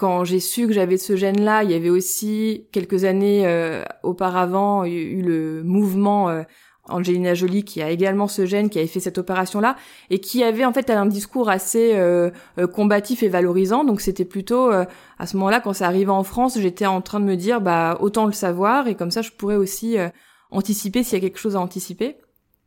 [0.00, 4.86] Quand j'ai su que j'avais ce gène-là, il y avait aussi quelques années euh, auparavant
[4.86, 6.42] eu le mouvement euh,
[6.88, 9.76] Angelina Jolie qui a également ce gène, qui avait fait cette opération-là
[10.08, 12.30] et qui avait en fait un discours assez euh,
[12.72, 13.84] combatif et valorisant.
[13.84, 17.26] Donc c'était plutôt à ce moment-là quand ça arrivait en France, j'étais en train de
[17.26, 19.98] me dire bah autant le savoir et comme ça je pourrais aussi
[20.50, 22.16] anticiper s'il y a quelque chose à anticiper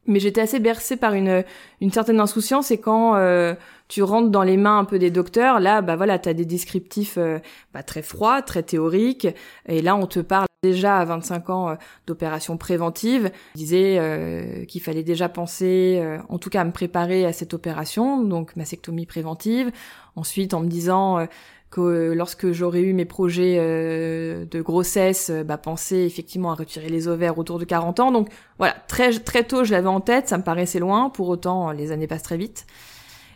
[0.06, 1.44] mais j'étais assez bercée par une
[1.82, 3.56] une certaine insouciance et quand euh,
[3.94, 6.46] tu rentres dans les mains un peu des docteurs là bah voilà tu as des
[6.46, 7.38] descriptifs euh,
[7.76, 9.28] bah, très froids très théoriques
[9.68, 11.76] et là on te parle déjà à 25 ans euh,
[12.08, 17.34] d'opérations préventives je disais qu'il fallait déjà penser en tout cas à me préparer à
[17.34, 19.72] cette opération donc mastectomie préventive
[20.16, 21.28] ensuite en me disant
[21.74, 26.56] que euh, lorsque j'aurais eu mes projets euh, de grossesse, euh, bah, penser effectivement à
[26.56, 28.12] retirer les ovaires autour de 40 ans.
[28.12, 31.10] Donc voilà, très très tôt, je l'avais en tête, ça me paraissait loin.
[31.10, 32.68] Pour autant, les années passent très vite.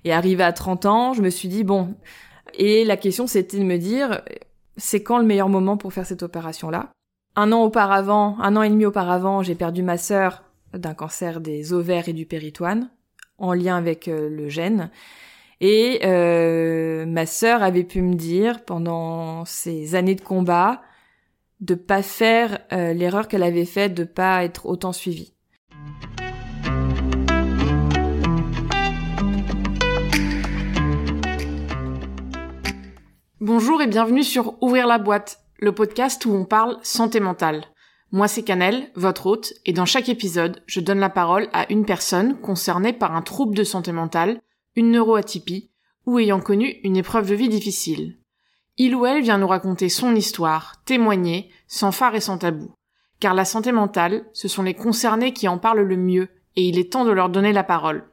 [0.07, 1.93] Et arrivé à 30 ans, je me suis dit bon.
[2.53, 4.21] Et la question, c'était de me dire,
[4.77, 6.91] c'est quand le meilleur moment pour faire cette opération-là?
[7.35, 11.73] Un an auparavant, un an et demi auparavant, j'ai perdu ma sœur d'un cancer des
[11.73, 12.89] ovaires et du péritoine
[13.37, 14.91] en lien avec le gène.
[15.59, 20.83] Et euh, ma sœur avait pu me dire pendant ces années de combat
[21.59, 25.33] de pas faire euh, l'erreur qu'elle avait faite de pas être autant suivie.
[33.47, 37.63] Bonjour et bienvenue sur Ouvrir la boîte, le podcast où on parle santé mentale.
[38.11, 41.85] Moi c'est Canel, votre hôte, et dans chaque épisode, je donne la parole à une
[41.85, 44.41] personne concernée par un trouble de santé mentale
[44.75, 45.71] une neuroatypie
[46.05, 48.17] ou ayant connu une épreuve de vie difficile.
[48.75, 52.73] Il ou elle vient nous raconter son histoire, témoigner, sans phare et sans tabou.
[53.21, 56.77] Car la santé mentale, ce sont les concernés qui en parlent le mieux, et il
[56.77, 58.09] est temps de leur donner la parole.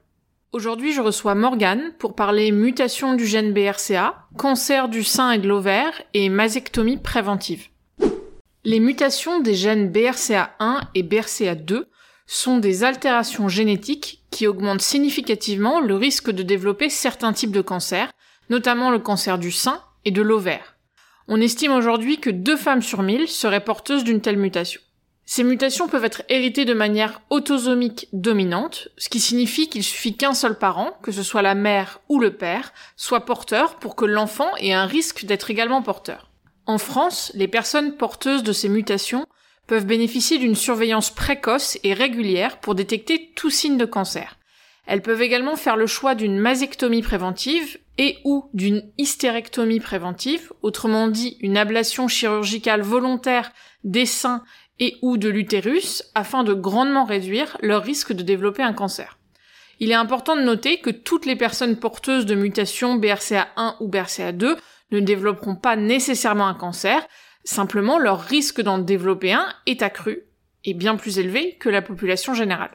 [0.54, 5.48] Aujourd'hui, je reçois Morgane pour parler mutation du gène BRCA, cancer du sein et de
[5.48, 7.66] l'ovaire et mastectomie préventive.
[8.62, 11.86] Les mutations des gènes BRCA1 et BRCA2
[12.28, 18.12] sont des altérations génétiques qui augmentent significativement le risque de développer certains types de cancers,
[18.48, 20.76] notamment le cancer du sein et de l'ovaire.
[21.26, 24.80] On estime aujourd'hui que deux femmes sur mille seraient porteuses d'une telle mutation.
[25.26, 30.34] Ces mutations peuvent être héritées de manière autosomique dominante, ce qui signifie qu'il suffit qu'un
[30.34, 34.50] seul parent, que ce soit la mère ou le père, soit porteur pour que l'enfant
[34.58, 36.30] ait un risque d'être également porteur.
[36.66, 39.26] En France, les personnes porteuses de ces mutations
[39.66, 44.36] peuvent bénéficier d'une surveillance précoce et régulière pour détecter tout signe de cancer.
[44.86, 51.08] Elles peuvent également faire le choix d'une mastectomie préventive et ou d'une hystérectomie préventive, autrement
[51.08, 53.52] dit une ablation chirurgicale volontaire
[53.84, 54.42] des seins
[54.80, 59.18] et ou de l'utérus afin de grandement réduire leur risque de développer un cancer.
[59.80, 64.56] Il est important de noter que toutes les personnes porteuses de mutations BRCA1 ou BRCA2
[64.90, 67.06] ne développeront pas nécessairement un cancer,
[67.44, 70.22] Simplement, leur risque d'en développer un est accru
[70.64, 72.70] et bien plus élevé que la population générale.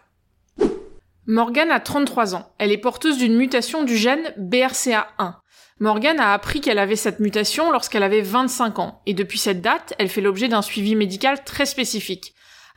[1.26, 2.54] Morgane a 33 ans.
[2.60, 5.36] Elle est porteuse d'une mutation du gène BRCA1.
[5.80, 9.94] Morgane a appris qu'elle avait cette mutation lorsqu'elle avait 25 ans, et depuis cette date,
[9.98, 12.34] elle fait l'objet d'un suivi médical très spécifique.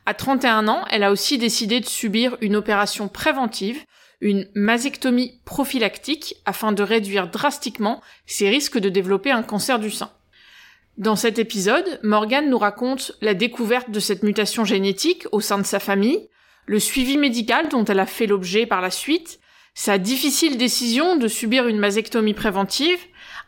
[0.06, 3.80] À 31 ans, elle a aussi décidé de subir une opération préventive,
[4.20, 10.12] une mastectomie prophylactique, afin de réduire drastiquement ses risques de développer un cancer du sein.
[10.96, 15.66] Dans cet épisode, Morgan nous raconte la découverte de cette mutation génétique au sein de
[15.66, 16.28] sa famille,
[16.66, 19.40] le suivi médical dont elle a fait l'objet par la suite,
[19.74, 23.00] sa difficile décision de subir une mastectomie préventive,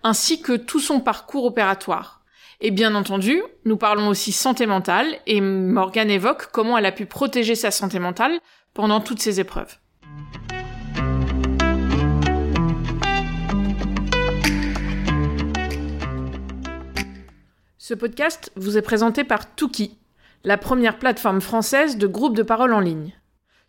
[0.02, 2.22] ainsi que tout son parcours opératoire.
[2.60, 7.06] Et bien entendu, nous parlons aussi santé mentale, et Morgan évoque comment elle a pu
[7.06, 8.38] protéger sa santé mentale
[8.72, 9.76] pendant toutes ces épreuves.
[17.76, 19.98] Ce podcast vous est présenté par Tuki,
[20.42, 23.14] la première plateforme française de groupe de parole en ligne.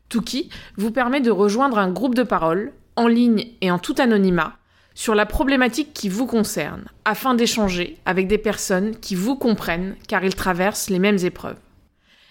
[0.09, 4.57] Tuki vous permet de rejoindre un groupe de parole, en ligne et en tout anonymat,
[4.93, 10.24] sur la problématique qui vous concerne, afin d'échanger avec des personnes qui vous comprennent car
[10.24, 11.59] ils traversent les mêmes épreuves.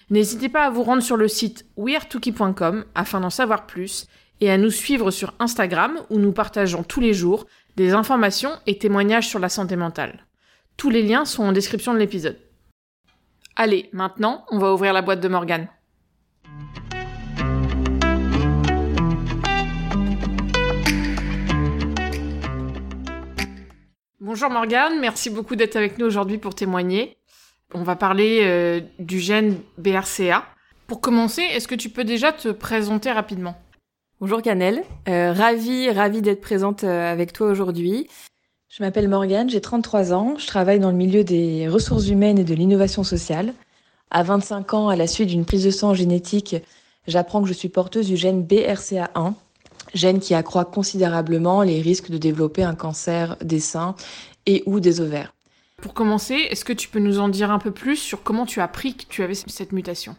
[0.09, 4.07] N'hésitez pas à vous rendre sur le site weartuki.com afin d'en savoir plus
[4.41, 7.45] et à nous suivre sur Instagram où nous partageons tous les jours
[7.75, 10.25] des informations et témoignages sur la santé mentale.
[10.77, 12.37] Tous les liens sont en description de l'épisode.
[13.55, 15.69] Allez, maintenant, on va ouvrir la boîte de Morgane.
[24.25, 27.15] Bonjour Morgane, merci beaucoup d'être avec nous aujourd'hui pour témoigner.
[27.75, 30.43] On va parler euh, du gène BRCA.
[30.87, 33.55] Pour commencer, est-ce que tu peux déjà te présenter rapidement?
[34.19, 38.07] Bonjour Canel, euh, ravie, ravie d'être présente euh, avec toi aujourd'hui.
[38.67, 42.43] Je m'appelle Morgane, j'ai 33 ans, je travaille dans le milieu des ressources humaines et
[42.43, 43.53] de l'innovation sociale.
[44.09, 46.55] À 25 ans, à la suite d'une prise de sang génétique,
[47.05, 49.35] j'apprends que je suis porteuse du gène BRCA1,
[49.93, 53.95] gène qui accroît considérablement les risques de développer un cancer des seins
[54.45, 55.33] et ou des ovaires.
[55.81, 58.59] Pour commencer, est-ce que tu peux nous en dire un peu plus sur comment tu
[58.59, 60.15] as appris que tu avais cette mutation?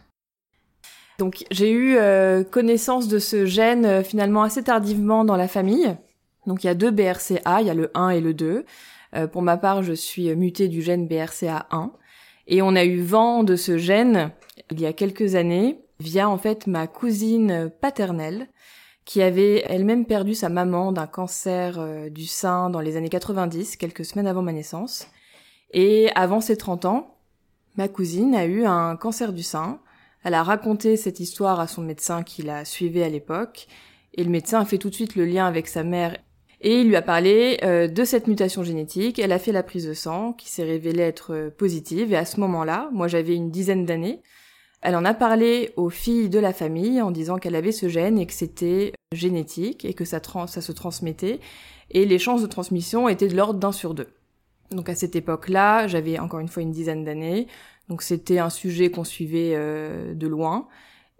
[1.17, 5.95] Donc j'ai eu euh, connaissance de ce gène euh, finalement assez tardivement dans la famille.
[6.45, 8.65] Donc il y a deux BRCA, il y a le 1 et le 2.
[9.15, 11.91] Euh, pour ma part, je suis mutée du gène BRCA1.
[12.45, 14.31] Et on a eu vent de ce gène
[14.71, 18.47] il y a quelques années via en fait ma cousine paternelle
[19.07, 23.77] qui avait elle-même perdu sa maman d'un cancer euh, du sein dans les années 90,
[23.77, 25.07] quelques semaines avant ma naissance.
[25.71, 27.15] Et avant ses 30 ans,
[27.77, 29.79] ma cousine a eu un cancer du sein.
[30.25, 33.67] Elle a raconté cette histoire à son médecin qui la suivait à l'époque,
[34.13, 36.17] et le médecin a fait tout de suite le lien avec sa mère
[36.59, 39.19] et il lui a parlé euh, de cette mutation génétique.
[39.19, 42.25] Elle a fait la prise de sang qui s'est révélée être euh, positive et à
[42.25, 44.21] ce moment-là, moi j'avais une dizaine d'années,
[44.87, 48.17] elle en a parlé aux filles de la famille en disant qu'elle avait ce gène
[48.17, 51.41] et que c'était génétique et que ça, se transmettait.
[51.91, 54.07] Et les chances de transmission étaient de l'ordre d'un sur deux.
[54.71, 57.47] Donc à cette époque-là, j'avais encore une fois une dizaine d'années.
[57.89, 60.69] Donc c'était un sujet qu'on suivait euh, de loin.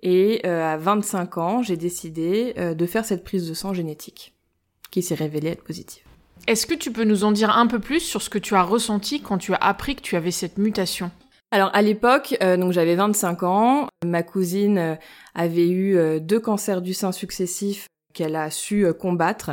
[0.02, 4.34] Et euh, à 25 ans, j'ai décidé euh, de faire cette prise de sang génétique,
[4.92, 6.04] qui s'est révélée être positive.
[6.48, 8.64] Est-ce que tu peux nous en dire un peu plus sur ce que tu as
[8.64, 11.12] ressenti quand tu as appris que tu avais cette mutation?
[11.52, 14.96] Alors à l'époque, euh, donc j'avais 25 ans, ma cousine euh,
[15.34, 19.52] avait eu euh, deux cancers du sein successifs qu'elle a su combattre.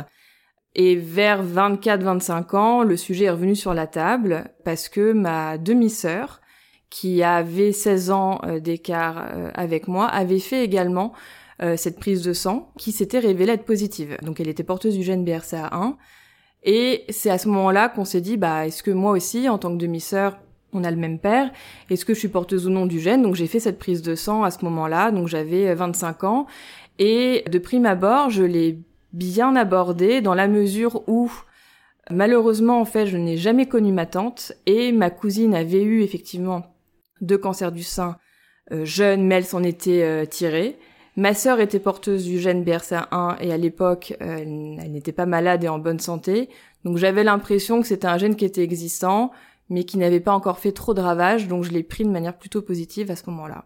[0.73, 6.41] Et vers 24-25 ans, le sujet est revenu sur la table parce que ma demi-sœur,
[6.89, 11.13] qui avait 16 ans d'écart avec moi, avait fait également
[11.77, 14.17] cette prise de sang qui s'était révélée être positive.
[14.21, 15.95] Donc elle était porteuse du gène BRCA1.
[16.63, 19.71] Et c'est à ce moment-là qu'on s'est dit, bah, est-ce que moi aussi, en tant
[19.71, 20.37] que demi-sœur,
[20.75, 21.51] on a le même père.
[21.89, 23.23] Est-ce que je suis porteuse ou non du gène?
[23.23, 26.45] Donc j'ai fait cette prise de sang à ce moment-là, donc j'avais 25 euh, ans.
[26.99, 28.79] Et de prime abord, je l'ai
[29.13, 31.31] bien abordé dans la mesure où
[32.11, 36.75] malheureusement en fait je n'ai jamais connu ma tante et ma cousine avait eu effectivement
[37.21, 38.17] deux cancers du sein
[38.71, 40.77] euh, jeunes mais elle s'en était euh, tirée.
[41.17, 45.69] Ma sœur était porteuse du gène BRCA1 et à l'époque elle n'était pas malade et
[45.69, 46.49] en bonne santé.
[46.83, 49.31] Donc j'avais l'impression que c'était un gène qui était existant,
[49.69, 52.37] mais qui n'avait pas encore fait trop de ravages, donc je l'ai pris de manière
[52.37, 53.65] plutôt positive à ce moment-là.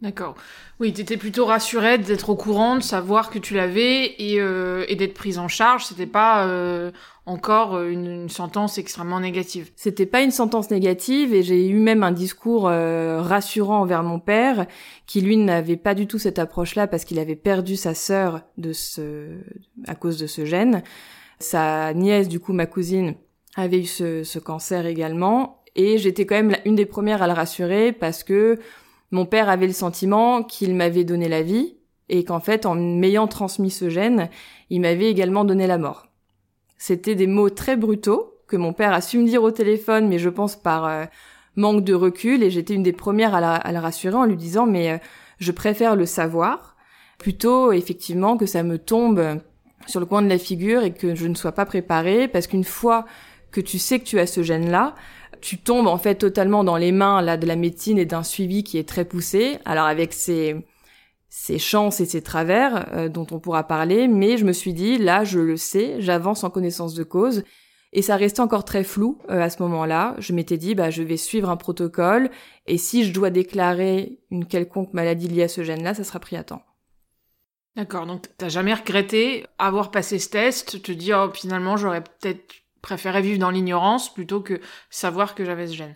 [0.00, 0.36] D'accord.
[0.78, 4.94] Oui, t'étais plutôt rassurée d'être au courant, de savoir que tu l'avais et, euh, et
[4.94, 5.86] d'être prise en charge.
[5.86, 6.92] C'était pas euh,
[7.26, 9.72] encore une, une, sentence extrêmement négative.
[9.74, 14.20] C'était pas une sentence négative et j'ai eu même un discours euh, rassurant envers mon
[14.20, 14.66] père,
[15.06, 18.72] qui lui n'avait pas du tout cette approche-là parce qu'il avait perdu sa sœur de
[18.72, 19.40] ce
[19.88, 20.84] à cause de ce gène.
[21.40, 23.16] Sa nièce, du coup, ma cousine,
[23.58, 25.62] avait eu ce, cancer également.
[25.74, 28.58] Et j'étais quand même une des premières à le rassurer parce que
[29.10, 31.76] mon père avait le sentiment qu'il m'avait donné la vie
[32.08, 34.30] et qu'en fait, en m'ayant transmis ce gène,
[34.70, 36.06] il m'avait également donné la mort.
[36.78, 40.18] C'était des mots très brutaux que mon père a su me dire au téléphone, mais
[40.18, 41.04] je pense par euh,
[41.56, 44.66] manque de recul, et j'étais une des premières à la, le rassurer en lui disant
[44.66, 44.98] mais euh,
[45.38, 46.76] je préfère le savoir
[47.18, 49.40] plutôt effectivement que ça me tombe
[49.86, 52.64] sur le coin de la figure et que je ne sois pas préparée, parce qu'une
[52.64, 53.04] fois
[53.58, 54.94] que tu sais que tu as ce gène-là,
[55.40, 58.62] tu tombes en fait totalement dans les mains là de la médecine et d'un suivi
[58.62, 59.58] qui est très poussé.
[59.64, 60.64] Alors avec ses
[61.28, 64.96] ses chances et ses travers euh, dont on pourra parler, mais je me suis dit
[64.96, 67.42] là je le sais, j'avance en connaissance de cause
[67.92, 70.14] et ça restait encore très flou euh, à ce moment-là.
[70.18, 72.30] Je m'étais dit bah je vais suivre un protocole
[72.66, 76.36] et si je dois déclarer une quelconque maladie liée à ce gène-là, ça sera pris
[76.36, 76.62] à temps.
[77.76, 82.54] D'accord, donc t'as jamais regretté avoir passé ce test, te dire oh, finalement j'aurais peut-être
[82.82, 85.94] préférais vivre dans l'ignorance plutôt que savoir que j'avais ce gène.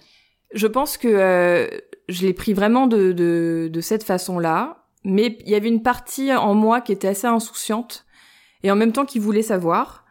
[0.53, 1.67] Je pense que euh,
[2.09, 6.33] je l'ai pris vraiment de, de, de cette façon-là, mais il y avait une partie
[6.35, 8.05] en moi qui était assez insouciante
[8.63, 10.05] et en même temps qui voulait savoir.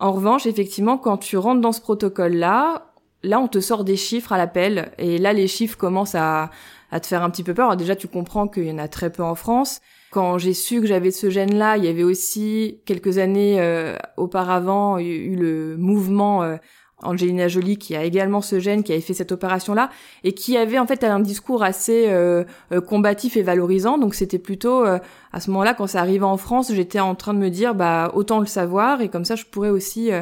[0.00, 4.32] En revanche, effectivement, quand tu rentres dans ce protocole-là, là, on te sort des chiffres
[4.32, 6.50] à l'appel et là, les chiffres commencent à,
[6.90, 7.76] à te faire un petit peu peur.
[7.76, 9.80] Déjà, tu comprends qu'il y en a très peu en France.
[10.14, 14.96] Quand j'ai su que j'avais ce gène-là, il y avait aussi quelques années euh, auparavant
[15.00, 16.54] eu le mouvement euh,
[17.02, 19.90] Angelina Jolie qui a également ce gène, qui avait fait cette opération-là
[20.22, 22.44] et qui avait en fait un discours assez euh,
[22.86, 23.98] combatif et valorisant.
[23.98, 27.40] Donc c'était plutôt à ce moment-là quand ça arrivait en France, j'étais en train de
[27.40, 30.12] me dire bah autant le savoir et comme ça je pourrais aussi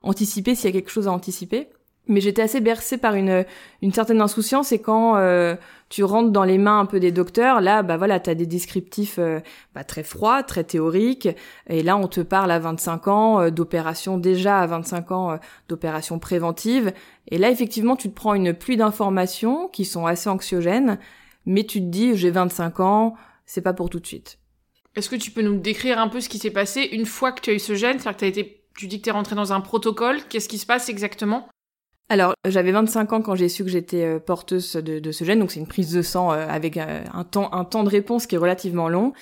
[0.00, 1.68] anticiper s'il y a quelque chose à anticiper.
[2.08, 3.44] Mais j'étais assez bercée par une,
[3.80, 4.72] une certaine insouciance.
[4.72, 5.54] Et quand euh,
[5.88, 9.18] tu rentres dans les mains un peu des docteurs, là, bah voilà, t'as des descriptifs
[9.18, 9.40] euh,
[9.74, 11.28] bah, très froids, très théoriques,
[11.68, 16.18] et là, on te parle à 25 ans euh, d'opérations déjà à 25 ans d'opérations
[16.18, 16.92] préventives,
[17.28, 20.98] et là, effectivement, tu te prends une pluie d'informations qui sont assez anxiogènes,
[21.46, 23.14] mais tu te dis, j'ai 25 ans,
[23.46, 24.38] c'est pas pour tout de suite.
[24.94, 27.40] Est-ce que tu peux nous décrire un peu ce qui s'est passé une fois que
[27.40, 29.52] tu as eu ce gène, c'est-à-dire que t'as été, tu dis que t'es rentré dans
[29.52, 31.48] un protocole, qu'est-ce qui se passe exactement?
[32.08, 35.50] Alors, j'avais 25 ans quand j'ai su que j'étais euh, porteuse de, ce gène, donc
[35.50, 38.34] c'est une prise de sang euh, avec euh, un temps, un temps de réponse qui
[38.34, 39.14] est relativement long.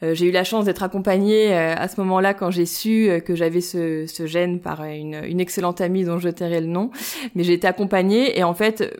[0.00, 4.06] j'ai eu la chance d'être accompagnée à ce moment-là quand j'ai su que j'avais ce,
[4.06, 6.90] ce, gène par une, une, excellente amie dont je tairai le nom.
[7.34, 8.96] Mais j'ai été accompagnée et en fait,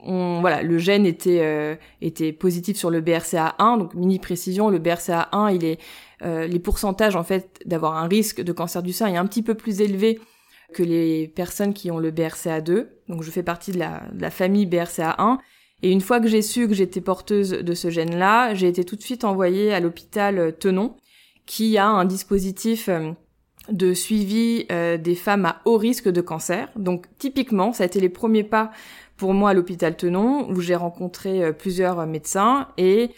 [0.00, 5.54] on, voilà, le gène était était positif sur le BRCA1, donc mini précision, le BRCA1,
[5.54, 5.78] il est
[6.22, 9.54] les pourcentages en fait d'avoir un risque de cancer du sein est un petit peu
[9.54, 10.20] plus élevé
[10.74, 12.88] que les personnes qui ont le BRCA2.
[13.08, 15.38] Donc je fais partie de la, famille BRCA1.
[15.82, 18.96] Et une fois que j'ai su que j'étais porteuse de ce gène-là, j'ai été tout
[18.96, 20.96] de suite envoyée à l'hôpital Tenon,
[21.46, 23.12] qui a un dispositif euh,
[23.70, 26.70] de suivi euh, des femmes à haut risque de cancer.
[26.76, 28.70] Donc typiquement, ça a été les premiers pas
[29.16, 33.10] pour moi à l'hôpital Tenon, où j'ai rencontré euh, plusieurs médecins et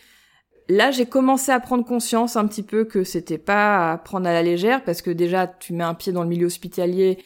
[0.68, 4.32] là, j'ai commencé à prendre conscience un petit peu que c'était pas à prendre à
[4.32, 7.18] la légère parce que déjà, tu mets un pied dans le milieu hospitalier,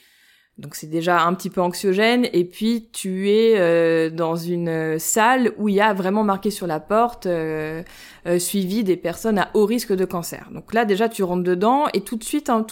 [0.60, 2.28] donc c'est déjà un petit peu anxiogène.
[2.34, 6.66] Et puis tu es euh, dans une salle où il y a vraiment marqué sur
[6.66, 7.82] la porte euh,
[8.26, 10.50] euh, suivi des personnes à haut risque de cancer.
[10.52, 12.66] Donc là déjà tu rentres dedans et tout de suite hein,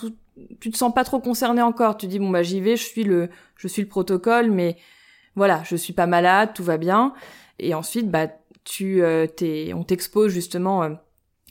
[0.60, 1.96] tu te sens pas trop concerné encore.
[1.96, 4.76] Tu dis bon bah j'y vais, je suis le je suis le protocole, mais
[5.34, 7.14] voilà je suis pas malade, tout va bien.
[7.58, 8.26] Et ensuite bah
[8.64, 9.02] tu
[9.36, 10.90] t'es on t'expose justement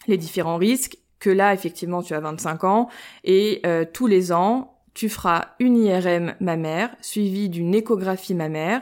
[0.08, 2.90] les différents risques que là effectivement tu as 25 ans
[3.24, 8.82] et tous les ans tu feras une IRM mammaire suivie d'une échographie mammaire.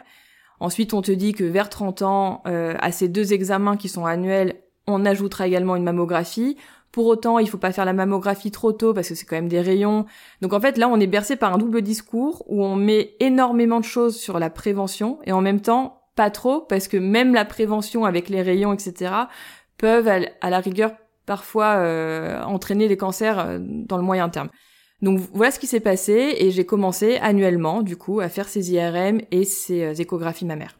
[0.61, 4.05] Ensuite, on te dit que vers 30 ans, euh, à ces deux examens qui sont
[4.05, 4.55] annuels,
[4.87, 6.55] on ajoutera également une mammographie.
[6.93, 9.49] Pour autant, il faut pas faire la mammographie trop tôt parce que c'est quand même
[9.49, 10.05] des rayons.
[10.41, 13.81] Donc en fait, là, on est bercé par un double discours où on met énormément
[13.81, 17.43] de choses sur la prévention et en même temps pas trop parce que même la
[17.43, 19.11] prévention avec les rayons, etc.,
[19.77, 20.93] peuvent à la rigueur
[21.25, 24.47] parfois euh, entraîner des cancers euh, dans le moyen terme.
[25.01, 28.71] Donc voilà ce qui s'est passé et j'ai commencé annuellement du coup à faire ces
[28.71, 30.75] IRM et ces euh, échographies mammaires.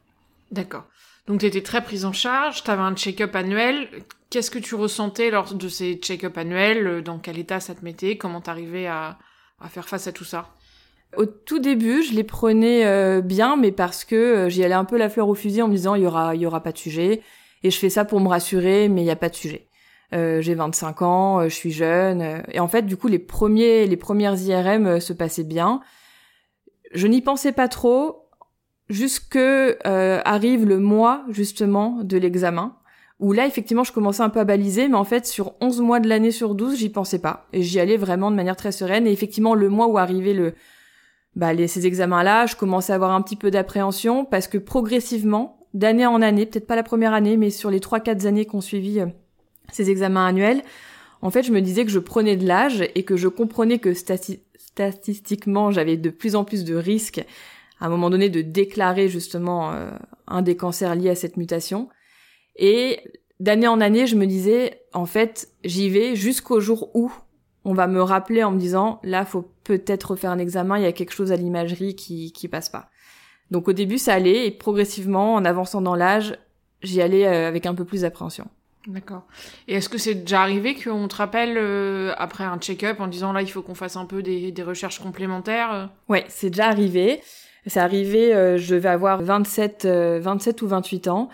[0.52, 0.86] D'accord.
[1.28, 3.88] Donc tu étais très prise en charge, tu avais un check-up annuel.
[4.30, 7.02] Qu'est-ce que tu ressentais lors de ces check-up annuels?
[7.04, 8.18] Dans quel état ça te mettait?
[8.18, 9.18] Comment t'arrivais à,
[9.60, 10.50] à faire face à tout ça?
[11.18, 14.86] Au tout début, je les prenais euh, bien, mais parce que euh, j'y allais un
[14.86, 16.72] peu la fleur au fusil en me disant il y aura, il y aura pas
[16.72, 17.22] de sujet,
[17.64, 19.68] et je fais ça pour me rassurer, mais il y a pas de sujet.
[20.14, 22.22] Euh, j'ai 25 ans, euh, je suis jeune.
[22.22, 25.82] Euh, et en fait, du coup, les premiers, les premières IRM se passaient bien.
[26.94, 28.30] Je n'y pensais pas trop
[28.88, 29.40] jusque
[29.84, 32.78] arrive le mois justement de l'examen
[33.20, 36.00] où là effectivement je commençais un peu à baliser mais en fait sur 11 mois
[36.00, 39.08] de l'année sur 12 j'y pensais pas et j'y allais vraiment de manière très sereine
[39.08, 40.54] et effectivement le mois où arrivait le
[41.36, 44.60] bah les, ces examens là je commençais à avoir un petit peu d'appréhension parce que
[44.60, 48.46] progressivement d'année en année peut-être pas la première année mais sur les trois quatre années
[48.46, 49.02] qu'on suivit
[49.72, 50.64] ces examens annuels,
[51.22, 53.94] en fait, je me disais que je prenais de l'âge et que je comprenais que
[53.94, 57.26] statistiquement, j'avais de plus en plus de risques
[57.80, 59.90] à un moment donné de déclarer justement euh,
[60.28, 61.90] un des cancers liés à cette mutation.
[62.56, 63.00] Et
[63.40, 67.12] d'année en année, je me disais, en fait, j'y vais jusqu'au jour où
[67.66, 70.88] on va me rappeler en me disant, là, faut peut-être refaire un examen, il y
[70.88, 72.90] a quelque chose à l'imagerie qui, qui passe pas.
[73.52, 76.38] Donc au début, ça allait, et progressivement, en avançant dans l'âge,
[76.82, 78.48] j'y allais euh, avec un peu plus d'appréhension.
[78.88, 79.24] D'accord.
[79.68, 83.34] Et est-ce que c'est déjà arrivé qu'on te rappelle euh, après un check-up en disant
[83.34, 85.86] là il faut qu'on fasse un peu des, des recherches complémentaires euh?
[86.08, 87.22] Ouais, c'est déjà arrivé.
[87.65, 91.30] C'est arrivé, euh, je vais avoir 27, 27 ou 28 ans.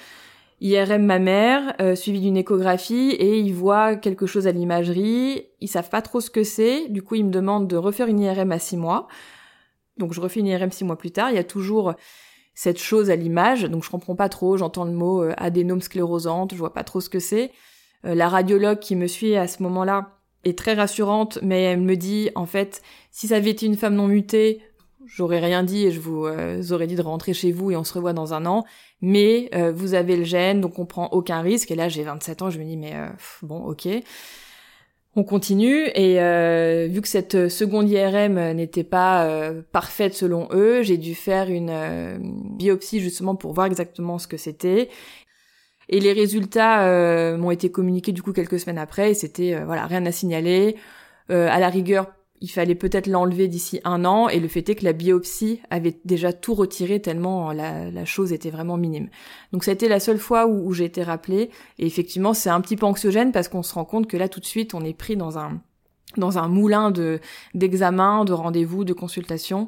[0.61, 5.47] IRM ma mère, suivi d'une échographie, et ils voient quelque chose à l'imagerie.
[5.59, 6.87] Ils savent pas trop ce que c'est.
[6.87, 9.07] Du coup, ils me demandent de refaire une IRM à 6 mois.
[9.97, 11.31] Donc je refais une IRM 6 mois plus tard.
[11.31, 11.95] Il y a toujours
[12.61, 16.51] cette chose à l'image, donc je comprends pas trop, j'entends le mot euh, adénome sclérosante,
[16.53, 17.49] je vois pas trop ce que c'est.
[18.05, 21.97] Euh, la radiologue qui me suit à ce moment-là est très rassurante, mais elle me
[21.97, 24.61] dit en fait, si ça avait été une femme non mutée,
[25.07, 27.83] j'aurais rien dit et je vous euh, aurais dit de rentrer chez vous et on
[27.83, 28.63] se revoit dans un an.
[29.01, 31.71] Mais vous avez le gène, donc on prend aucun risque.
[31.71, 32.93] Et là, j'ai 27 ans, je me dis mais
[33.41, 33.87] bon, ok.
[35.13, 40.83] On continue et euh, vu que cette seconde IRM n'était pas euh, parfaite selon eux,
[40.83, 44.89] j'ai dû faire une euh, biopsie justement pour voir exactement ce que c'était.
[45.89, 46.87] Et les résultats
[47.35, 50.77] m'ont été communiqués du coup quelques semaines après et c'était voilà rien à signaler.
[51.27, 54.83] à la rigueur, il fallait peut-être l'enlever d'ici un an, et le fait est que
[54.83, 59.09] la biopsie avait déjà tout retiré tellement la, chose était vraiment minime.
[59.53, 62.59] Donc ça a été la seule fois où, j'ai été rappelée, et effectivement c'est un
[62.59, 64.97] petit peu anxiogène parce qu'on se rend compte que là tout de suite on est
[64.97, 65.61] pris dans un
[66.17, 67.19] dans un moulin de
[67.53, 69.67] d'examens, de rendez-vous, de consultations,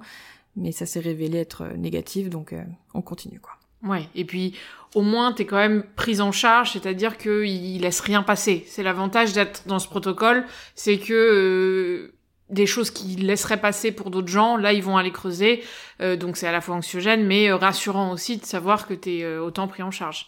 [0.56, 2.64] mais ça s'est révélé être négatif, donc euh,
[2.96, 3.54] on continue quoi.
[3.84, 4.56] Ouais, et puis
[4.96, 8.66] au moins t'es quand même prise en charge, c'est-à-dire qu'il laisse rien passer.
[8.68, 12.14] C'est l'avantage d'être dans ce protocole, c'est que euh,
[12.54, 15.64] des choses qui laisseraient passer pour d'autres gens, là ils vont aller creuser,
[16.02, 19.26] euh, donc c'est à la fois anxiogène mais euh, rassurant aussi de savoir que t'es
[19.38, 20.28] autant pris en charge.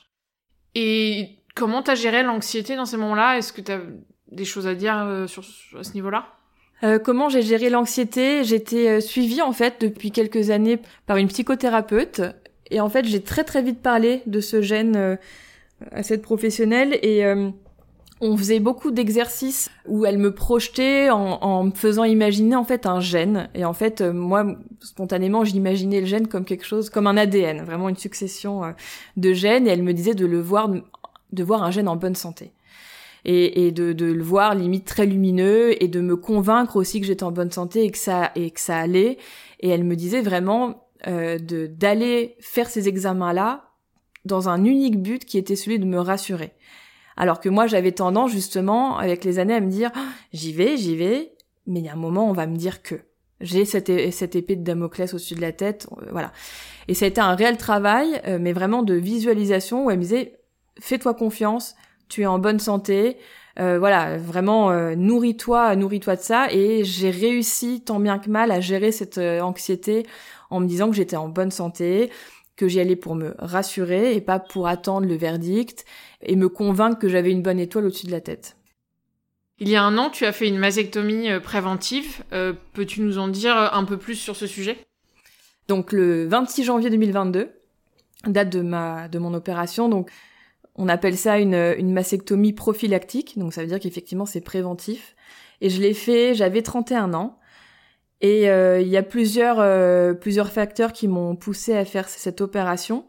[0.76, 3.38] Et comment t'as géré l'anxiété dans ces moments-là?
[3.38, 3.80] Est-ce que t'as
[4.32, 5.44] des choses à dire sur,
[5.80, 6.28] à ce niveau-là?
[7.04, 8.44] Comment j'ai géré l'anxiété?
[8.44, 12.22] J'étais suivie en fait depuis quelques années par une psychothérapeute.
[12.72, 15.16] Et en fait, j'ai très très vite parlé de ce gène euh,
[15.92, 16.98] à cette professionnelle.
[17.02, 17.50] Et euh,
[18.22, 22.86] on faisait beaucoup d'exercices où elle me projetait en, en, me faisant imaginer en fait
[22.86, 23.50] un gène.
[23.54, 24.46] Et en fait, euh, moi,
[24.82, 28.62] spontanément, j'imaginais le gène comme quelque chose, comme un ADN, vraiment une succession
[29.18, 29.68] de gènes.
[29.68, 32.52] Et elle me disait de le voir, de voir un gène en bonne santé.
[33.28, 37.08] Et, et de, de, le voir limite très lumineux et de me convaincre aussi que
[37.08, 39.18] j'étais en bonne santé et que ça et que ça allait.
[39.62, 43.70] Et elle me disait vraiment, euh, de d'aller faire ces examens-là
[44.24, 46.54] dans un unique but qui était celui de me rassurer.
[47.18, 50.78] Alors que moi, j'avais tendance justement, avec les années, à me dire, ah, j'y vais,
[50.78, 51.34] j'y vais,
[51.68, 52.96] mais il y a un moment, on va me dire que.
[53.42, 56.32] J'ai cette, cette épée de Damoclès au-dessus de la tête, euh, voilà.
[56.88, 60.04] Et ça a été un réel travail, euh, mais vraiment de visualisation, où elle me
[60.04, 60.40] disait,
[60.80, 61.76] fais-toi confiance,
[62.08, 63.18] tu es en bonne santé,
[63.58, 66.52] voilà, vraiment nourris-toi, nourris-toi de ça.
[66.52, 70.06] Et j'ai réussi tant bien que mal à gérer cette anxiété
[70.50, 72.12] en me disant que j'étais en bonne santé,
[72.56, 75.86] que j'y allais pour me rassurer et pas pour attendre le verdict
[76.26, 78.58] et me convaincre que j'avais une bonne étoile au-dessus de la tête.
[79.60, 82.24] Il y a un an, tu as fait une mastectomie euh, préventive.
[82.34, 84.78] Euh, peux-tu nous en dire euh, un peu plus sur ce sujet?
[85.68, 87.52] Donc le 26 janvier 2022,
[88.28, 89.88] date de ma de mon opération.
[89.88, 90.12] Donc
[90.76, 93.40] on appelle ça une, une mastectomie prophylactique.
[93.40, 95.16] Donc ça veut dire qu'effectivement c'est préventif.
[95.62, 97.40] Et je l'ai fait, j'avais 31 ans.
[98.22, 102.42] Et euh, il y a plusieurs, euh, plusieurs facteurs qui m'ont poussé à faire cette
[102.42, 103.06] opération.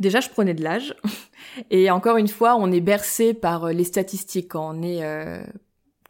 [0.00, 0.94] Déjà, je prenais de l'âge.
[1.70, 4.48] Et encore une fois, on est bercé par euh, les statistiques.
[4.48, 5.02] Quand on est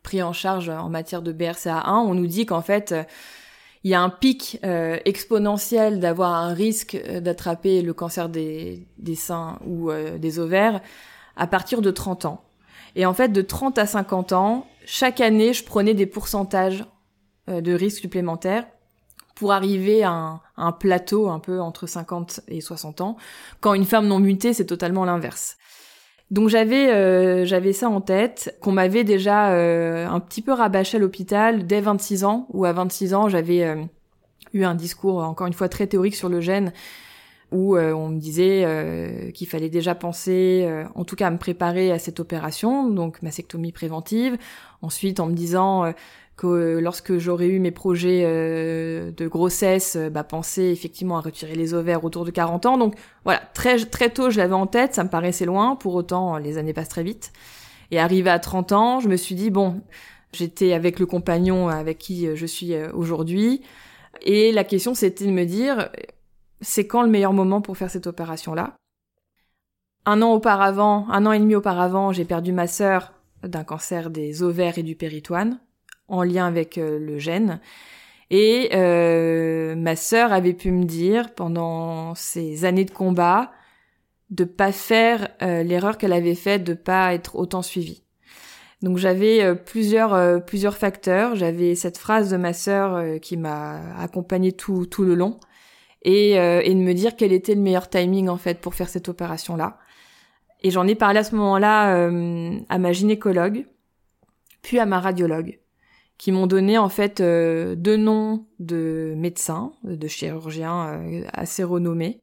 [0.02, 2.94] pris en charge en matière de BRCA1, on nous dit qu'en fait,
[3.84, 4.58] il y a un pic
[5.04, 10.80] exponentiel d'avoir un risque d'attraper le cancer des, seins ou des ovaires
[11.36, 12.48] à partir de 30 ans.
[12.96, 16.84] Et en fait, de 30 à 50 ans, chaque année, je prenais des pourcentages
[17.48, 18.66] euh, de risques supplémentaires
[19.38, 23.16] pour arriver à un, plateau un peu entre 50 et 60 ans.
[23.60, 25.56] Quand une femme non mutée, c'est totalement l'inverse.
[26.32, 30.96] Donc j'avais euh, j'avais ça en tête, qu'on m'avait déjà euh, un petit peu rabâché
[30.96, 33.64] à l'hôpital dès 26 ans, où à 26 ans j'avais
[34.52, 36.72] eu un discours encore une fois très théorique sur le gène,
[37.50, 41.98] où on me disait qu'il fallait déjà penser, en tout cas à me préparer à
[41.98, 44.36] cette opération, donc mastectomie préventive.
[44.82, 45.92] Ensuite en me disant
[46.38, 51.20] que euh, lorsque j'aurais eu mes projets euh, de grossesse, euh, bah, penser effectivement à
[51.20, 52.78] retirer les ovaires autour de 40 ans.
[52.78, 56.38] Donc voilà, très très tôt je l'avais en tête, ça me paraissait loin, pour autant
[56.38, 57.32] les années passent très vite.
[57.90, 59.82] Et arrivé à 30 ans, je me suis dit, bon,
[60.32, 63.62] j'étais avec le compagnon avec qui je suis aujourd'hui,
[64.22, 65.88] et la question c'était de me dire,
[66.60, 68.76] c'est quand le meilleur moment pour faire cette opération-là?
[70.06, 74.42] Un an auparavant, un an et demi auparavant, j'ai perdu ma sœur d'un cancer des
[74.42, 75.60] ovaires et du péritoine
[76.08, 77.60] en lien avec euh, le gène.
[78.30, 83.52] Et euh, ma sœur avait pu me dire pendant ces années de combat
[84.30, 88.02] de pas faire euh, l'erreur qu'elle avait faite de pas être autant suivie.
[88.82, 91.34] Donc j'avais plusieurs plusieurs facteurs.
[91.34, 95.40] J'avais cette phrase de ma sœur qui m'a accompagnée tout tout le long
[96.02, 99.08] et, et de me dire quel était le meilleur timing en fait pour faire cette
[99.08, 99.78] opération là.
[100.60, 102.08] Et j'en ai parlé à ce moment-là
[102.68, 103.66] à ma gynécologue,
[104.62, 105.58] puis à ma radiologue
[106.18, 112.20] qui m'ont donné en fait euh, deux noms de médecins, de chirurgiens euh, assez renommés.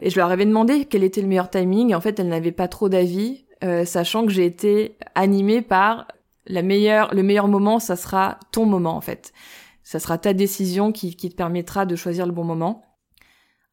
[0.00, 1.90] Et je leur avais demandé quel était le meilleur timing.
[1.90, 6.08] Et en fait, elles n'avaient pas trop d'avis, euh, sachant que j'ai été animée par
[6.46, 9.34] la meilleure, le meilleur moment, ça sera ton moment en fait.
[9.82, 12.82] Ça sera ta décision qui, qui te permettra de choisir le bon moment.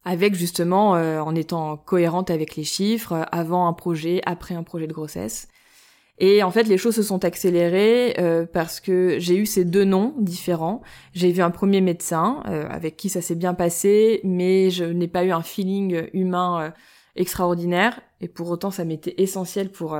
[0.04, 4.92] Avec justement, en étant cohérente avec les chiffres, avant un projet, après un projet de
[4.92, 5.48] grossesse.
[6.20, 9.84] Et en fait, les choses se sont accélérées euh, parce que j'ai eu ces deux
[9.84, 10.82] noms différents.
[11.12, 15.06] J'ai vu un premier médecin euh, avec qui ça s'est bien passé, mais je n'ai
[15.06, 16.70] pas eu un feeling humain euh,
[17.14, 18.00] extraordinaire.
[18.20, 19.98] Et pour autant, ça m'était essentiel pour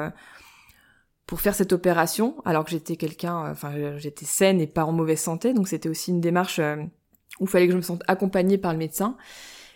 [1.26, 5.20] pour faire cette opération, alors que j'étais quelqu'un, enfin j'étais saine et pas en mauvaise
[5.20, 8.72] santé, donc c'était aussi une démarche où il fallait que je me sente accompagnée par
[8.72, 9.14] le médecin.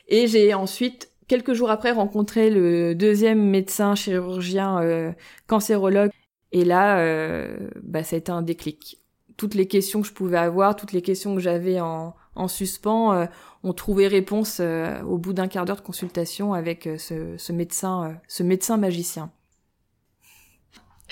[0.08, 5.14] Et j'ai ensuite quelques jours après rencontré le deuxième médecin chirurgien
[5.46, 6.10] cancérologue
[6.52, 8.98] et là, euh, bah, ça a été un déclic.
[9.36, 13.14] Toutes les questions que je pouvais avoir, toutes les questions que j'avais en, en suspens,
[13.14, 13.26] euh,
[13.62, 18.20] ont trouvé réponse euh, au bout d'un quart d'heure de consultation avec euh, ce, médecin,
[18.28, 19.32] ce médecin magicien.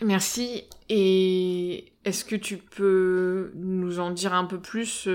[0.02, 0.64] Merci.
[0.90, 5.08] Et est-ce que tu peux nous en dire un peu plus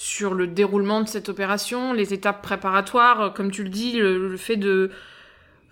[0.00, 4.54] sur le déroulement de cette opération, les étapes préparatoires, comme tu le dis, le fait
[4.54, 4.92] de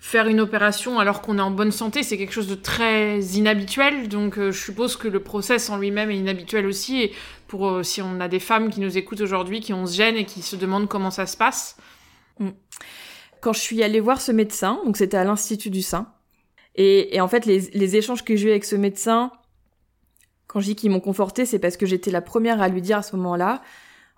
[0.01, 4.09] faire une opération alors qu'on est en bonne santé, c'est quelque chose de très inhabituel.
[4.09, 7.03] Donc euh, je suppose que le process en lui-même est inhabituel aussi.
[7.03, 7.13] Et
[7.47, 10.17] pour euh, si on a des femmes qui nous écoutent aujourd'hui, qui ont se gêne
[10.17, 11.77] et qui se demandent comment ça se passe.
[12.41, 12.49] Mm.
[13.41, 16.13] Quand je suis allée voir ce médecin, donc c'était à l'Institut du Sein,
[16.75, 19.31] et, en fait les, les échanges que j'ai eu avec ce médecin,
[20.49, 22.99] quand je dis qu'ils m'ont conforté, c'est parce que j'étais la première à lui dire
[22.99, 23.63] à ce moment-là,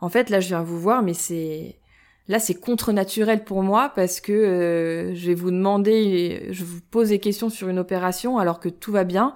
[0.01, 1.79] en fait là je viens vous voir, mais c'est
[2.29, 7.09] Là, c'est contre-naturel pour moi parce que euh, je vais vous demander, je vous pose
[7.09, 9.33] des questions sur une opération alors que tout va bien.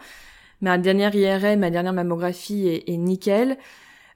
[0.60, 3.56] Ma dernière IRM, ma dernière mammographie est, nickel.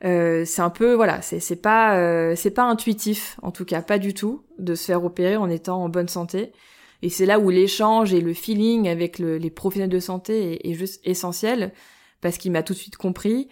[0.04, 3.98] Euh, c'est un peu voilà, c'est pas euh, c'est pas intuitif en tout cas, pas
[3.98, 6.52] du tout de se faire opérer en étant en bonne santé.
[7.00, 10.74] Et c'est là où l'échange et le feeling avec les professionnels de santé est, est
[10.74, 11.72] juste essentiel
[12.20, 13.48] parce qu'il m'a tout de suite compris.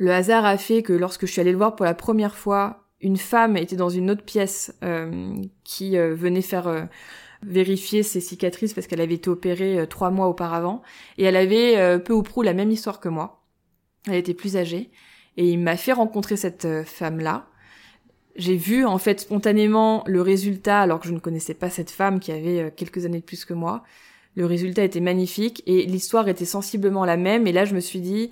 [0.00, 2.86] Le hasard a fait que lorsque je suis allée le voir pour la première fois
[3.02, 6.84] une femme était dans une autre pièce euh, qui euh, venait faire euh,
[7.42, 10.80] vérifier ses cicatrices parce qu'elle avait été opérée trois mois auparavant
[11.18, 13.44] et elle avait peu ou prou la même histoire que moi.
[14.06, 14.90] Elle était plus âgée
[15.36, 17.46] et il m'a fait rencontrer cette femme-là.
[18.36, 22.20] J'ai vu en fait spontanément le résultat alors que je ne connaissais pas cette femme
[22.20, 23.84] qui avait quelques années de plus que moi.
[24.34, 28.00] Le résultat était magnifique et l'histoire était sensiblement la même et là je me suis
[28.00, 28.30] dit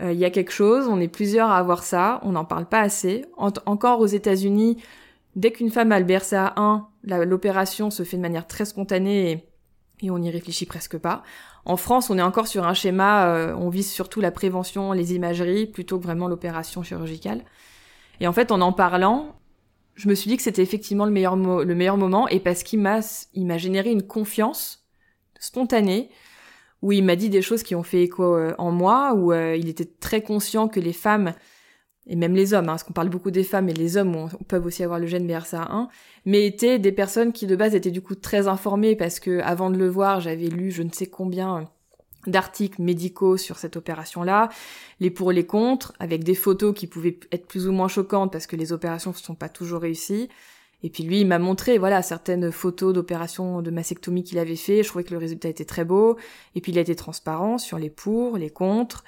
[0.00, 2.66] euh, il y a quelque chose, on est plusieurs à avoir ça, on n'en parle
[2.66, 3.24] pas assez.
[3.36, 4.76] encore aux États-Unis,
[5.34, 9.44] dès qu'une femme a le BRCA1, l'opération se fait de manière très spontanée
[10.02, 11.24] et, on n'y réfléchit presque pas.
[11.64, 15.14] En France, on est encore sur un schéma, euh, on vise surtout la prévention, les
[15.14, 17.42] imageries, plutôt que vraiment l'opération chirurgicale.
[18.20, 19.34] Et en fait, en en parlant,
[19.96, 22.78] je me suis dit que c'était effectivement le meilleur, le meilleur moment, et parce qu'il
[22.78, 23.00] m'a,
[23.34, 24.86] il m'a généré une confiance
[25.40, 26.10] spontanée,
[26.82, 29.56] où il m'a dit des choses qui ont fait écho euh, en moi, où euh,
[29.56, 31.34] il était très conscient que les femmes,
[32.06, 34.64] et même les hommes, hein, parce qu'on parle beaucoup des femmes, et les hommes peuvent
[34.64, 35.88] aussi avoir le gène BRCA1,
[36.24, 39.70] mais étaient des personnes qui de base étaient du coup très informées, parce que avant
[39.70, 41.68] de le voir, j'avais lu je ne sais combien
[42.26, 44.48] d'articles médicaux sur cette opération-là,
[45.00, 48.46] les pour les contre, avec des photos qui pouvaient être plus ou moins choquantes parce
[48.46, 50.28] que les opérations ne sont pas toujours réussies.
[50.82, 54.82] Et puis lui, il m'a montré, voilà, certaines photos d'opérations de mastectomie qu'il avait fait.
[54.82, 56.16] Je trouvais que le résultat était très beau.
[56.54, 59.04] Et puis il a été transparent sur les pour, les contre.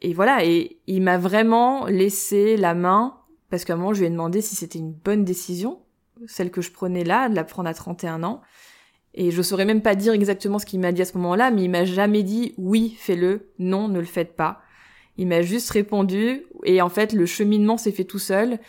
[0.00, 3.16] Et voilà, et il m'a vraiment laissé la main,
[3.50, 5.80] parce qu'à un moment, je lui ai demandé si c'était une bonne décision,
[6.26, 8.40] celle que je prenais là, de la prendre à 31 ans.
[9.14, 11.64] Et je saurais même pas dire exactement ce qu'il m'a dit à ce moment-là, mais
[11.64, 14.60] il m'a jamais dit oui, fais-le, non, ne le faites pas.
[15.16, 18.60] Il m'a juste répondu, et en fait, le cheminement s'est fait tout seul.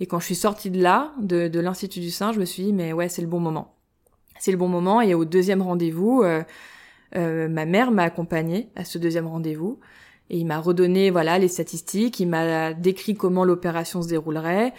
[0.00, 2.64] Et quand je suis sortie de là, de, de l'Institut du Sein, je me suis
[2.64, 3.76] dit, mais ouais, c'est le bon moment.
[4.38, 5.02] C'est le bon moment.
[5.02, 6.42] Et au deuxième rendez-vous, euh,
[7.16, 9.78] euh, ma mère m'a accompagnée à ce deuxième rendez-vous.
[10.30, 12.18] Et il m'a redonné, voilà, les statistiques.
[12.18, 14.72] Il m'a décrit comment l'opération se déroulerait,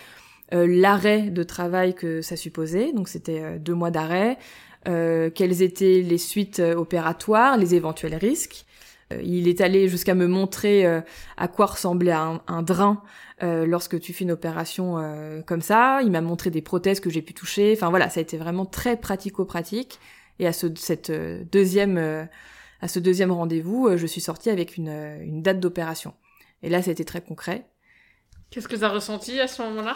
[0.53, 2.91] euh, l'arrêt de travail que ça supposait.
[2.91, 4.38] Donc c'était deux mois d'arrêt.
[4.86, 8.65] Quelles étaient les suites opératoires, les éventuels risques.
[9.24, 10.86] Il est allé jusqu'à me montrer
[11.38, 13.04] à quoi ressemblait un, un drain
[13.43, 16.02] euh, lorsque tu fais une opération euh, comme ça.
[16.04, 17.74] Il m'a montré des prothèses que j'ai pu toucher.
[17.76, 20.00] Enfin voilà, ça a été vraiment très pratico-pratique.
[20.38, 21.97] Et à ce cette euh, deuxième
[22.82, 26.13] à ce deuxième rendez-vous, je suis sortie avec une, une date d'opération.
[26.63, 27.67] Et là, été très concret.
[28.50, 29.95] Qu'est-ce que tu as ressenti à ce moment-là?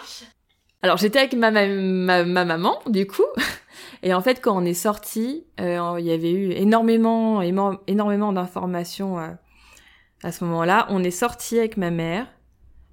[0.86, 3.26] Alors j'étais avec ma, ma, ma, maman, du coup.
[4.04, 10.32] Et en fait, quand on est sorti, il y avait eu énormément, énormément d'informations à
[10.32, 10.86] ce moment-là.
[10.90, 12.28] On est sorti avec ma mère.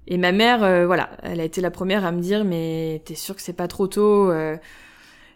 [0.07, 3.13] Et ma mère, euh, voilà, elle a été la première à me dire, mais t'es
[3.13, 4.57] sûr que c'est pas trop tôt euh...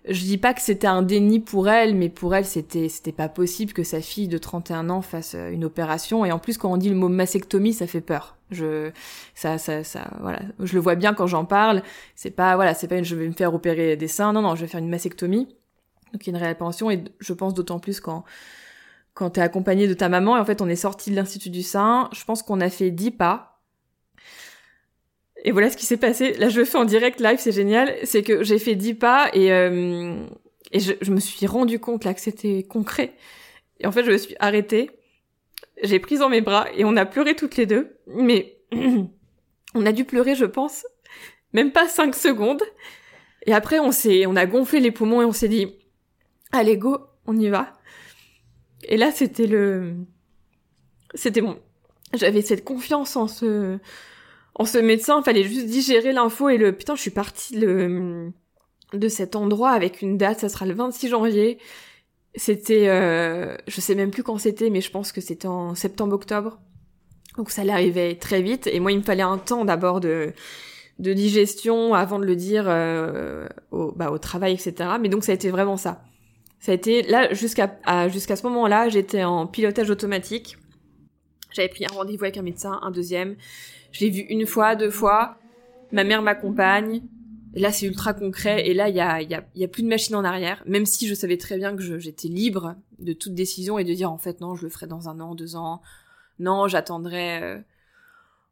[0.09, 3.29] Je dis pas que c'était un déni pour elle, mais pour elle, c'était c'était pas
[3.29, 6.25] possible que sa fille de 31 ans fasse euh, une opération.
[6.25, 8.36] Et en plus, quand on dit le mot mastectomie, ça fait peur.
[8.51, 8.91] Je
[9.35, 11.83] ça ça ça voilà, je le vois bien quand j'en parle.
[12.15, 14.33] C'est pas voilà, c'est pas une je vais me faire opérer des seins.
[14.33, 15.47] Non non, je vais faire une mastectomie.
[16.13, 18.23] Donc il y a une réelle pension et je pense d'autant plus quand
[19.13, 21.63] quand t'es accompagné de ta maman et en fait on est sorti de l'institut du
[21.63, 22.09] sein.
[22.13, 23.57] Je pense qu'on a fait 10 pas
[25.43, 26.33] et voilà ce qui s'est passé.
[26.33, 27.95] Là, je le fais en direct live, c'est génial.
[28.03, 30.15] C'est que j'ai fait dix pas et, euh,
[30.71, 33.13] et je, je, me suis rendu compte là que c'était concret.
[33.79, 34.91] Et en fait, je me suis arrêtée
[35.83, 37.97] j'ai pris dans mes bras et on a pleuré toutes les deux.
[38.07, 38.57] Mais
[39.73, 40.85] on a dû pleurer, je pense,
[41.53, 42.63] même pas cinq secondes.
[43.45, 45.67] Et après, on s'est, on a gonflé les poumons et on s'est dit,
[46.51, 47.73] allez go, on y va.
[48.83, 49.95] Et là, c'était le,
[51.13, 51.59] c'était bon.
[52.13, 53.77] J'avais cette confiance en ce,
[54.55, 55.21] en ce médecin.
[55.23, 58.31] Fallait juste digérer l'info et le, putain, je suis partie le,
[58.93, 60.39] de cet endroit avec une date.
[60.39, 61.59] Ça sera le 26 janvier.
[62.37, 66.59] C'était, euh, je sais même plus quand c'était, mais je pense que c'était en septembre-octobre.
[67.35, 68.67] Donc ça l'arrivait très vite.
[68.67, 70.33] Et moi, il me fallait un temps d'abord de,
[70.99, 74.73] de digestion avant de le dire euh, au, bah, au travail, etc.
[75.01, 76.03] Mais donc ça a été vraiment ça.
[76.59, 80.57] Ça a été là jusqu'à jusqu'à ce moment-là, j'étais en pilotage automatique.
[81.51, 83.35] J'avais pris un rendez-vous avec un médecin, un deuxième.
[83.91, 85.37] Je l'ai vu une fois, deux fois.
[85.91, 87.01] Ma mère m'accompagne.
[87.57, 88.67] Là, c'est ultra concret.
[88.67, 90.63] Et là, il y a, plus de machine en arrière.
[90.65, 94.11] Même si je savais très bien que j'étais libre de toute décision et de dire
[94.11, 95.81] en fait non, je le ferai dans un an, deux ans.
[96.39, 97.41] Non, j'attendrai.
[97.41, 97.57] Euh,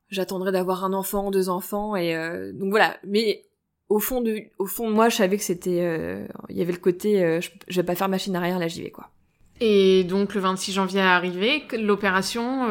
[0.09, 1.95] j'attendrai d'avoir un enfant, deux enfants.
[1.95, 2.97] Et euh, donc voilà.
[3.05, 3.45] Mais
[3.89, 4.43] au fond de,
[4.79, 7.95] moi, je savais que c'était, euh, il y avait le côté, je, je, vais pas
[7.95, 9.11] faire machine arrière, là j'y vais quoi.
[9.61, 12.67] Et donc le 26 janvier est arrivé, l'opération,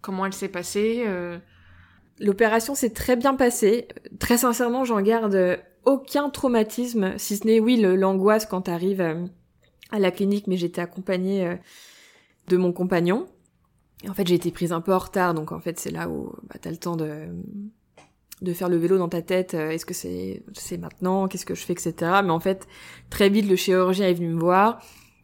[0.00, 1.04] comment elle s'est passée
[2.20, 3.88] L'opération s'est très bien passée.
[4.18, 9.00] Très sincèrement, j'en garde aucun traumatisme, si ce n'est oui l'angoisse quand t'arrives
[9.90, 11.58] à la clinique, mais j'étais accompagnée
[12.48, 13.26] de mon compagnon.
[14.08, 16.32] En fait, j'ai été prise un peu en retard, donc en fait c'est là où
[16.44, 17.28] bah, t'as le temps de
[18.42, 21.54] de faire le vélo dans ta tête, euh, est-ce que c'est c'est maintenant, qu'est-ce que
[21.54, 21.94] je fais, etc.
[22.24, 22.66] Mais en fait,
[23.10, 24.82] très vite, le chirurgien est venu me voir.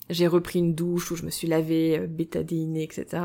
[0.08, 3.22] J'ai repris une douche où je me suis lavée, euh, bétadinée, etc.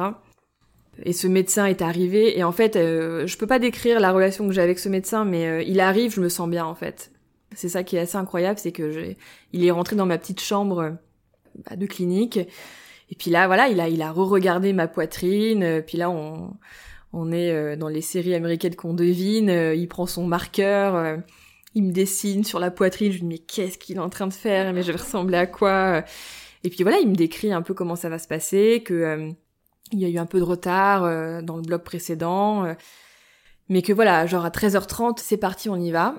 [1.03, 2.37] Et ce médecin est arrivé.
[2.37, 5.25] Et en fait, euh, je peux pas décrire la relation que j'ai avec ce médecin,
[5.25, 7.11] mais euh, il arrive, je me sens bien en fait.
[7.53, 9.17] C'est ça qui est assez incroyable, c'est que j'ai,
[9.53, 10.97] il est rentré dans ma petite chambre
[11.69, 12.37] bah, de clinique.
[12.37, 15.83] Et puis là, voilà, il a, il a re-regardé ma poitrine.
[15.85, 16.55] Puis là, on,
[17.15, 21.17] on est euh, dans les séries américaines qu'on devine, euh, il prend son marqueur, euh,
[21.73, 24.27] il me dessine sur la poitrine, je lui dis mais qu'est-ce qu'il est en train
[24.27, 26.03] de faire, mais je vais ressembler à quoi?
[26.63, 29.31] Et puis voilà, il me décrit un peu comment ça va se passer, que
[29.91, 31.01] il y a eu un peu de retard
[31.43, 32.75] dans le bloc précédent,
[33.69, 36.15] mais que voilà, genre à 13h30, c'est parti, on y va.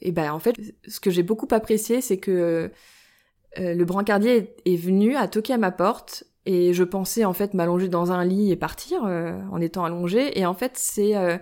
[0.00, 0.54] Et ben en fait,
[0.86, 2.70] ce que j'ai beaucoup apprécié, c'est que
[3.56, 7.88] le brancardier est venu à toquer à ma porte et je pensais en fait m'allonger
[7.88, 10.38] dans un lit et partir euh, en étant allongée.
[10.38, 11.36] Et en fait, c'est euh,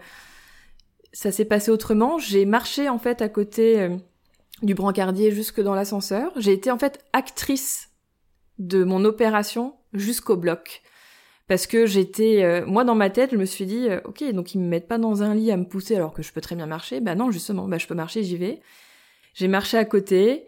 [1.13, 2.19] ça s'est passé autrement.
[2.19, 3.97] J'ai marché en fait à côté euh,
[4.63, 6.33] du brancardier jusque dans l'ascenseur.
[6.35, 7.91] J'ai été en fait actrice
[8.59, 10.83] de mon opération jusqu'au bloc.
[11.49, 14.67] Parce que j'étais, moi dans ma tête, je me suis dit, ok, donc ils me
[14.67, 17.01] mettent pas dans un lit à me pousser alors que je peux très bien marcher.
[17.01, 18.61] Bah non, justement, bah je peux marcher, j'y vais.
[19.35, 20.47] J'ai marché à côté,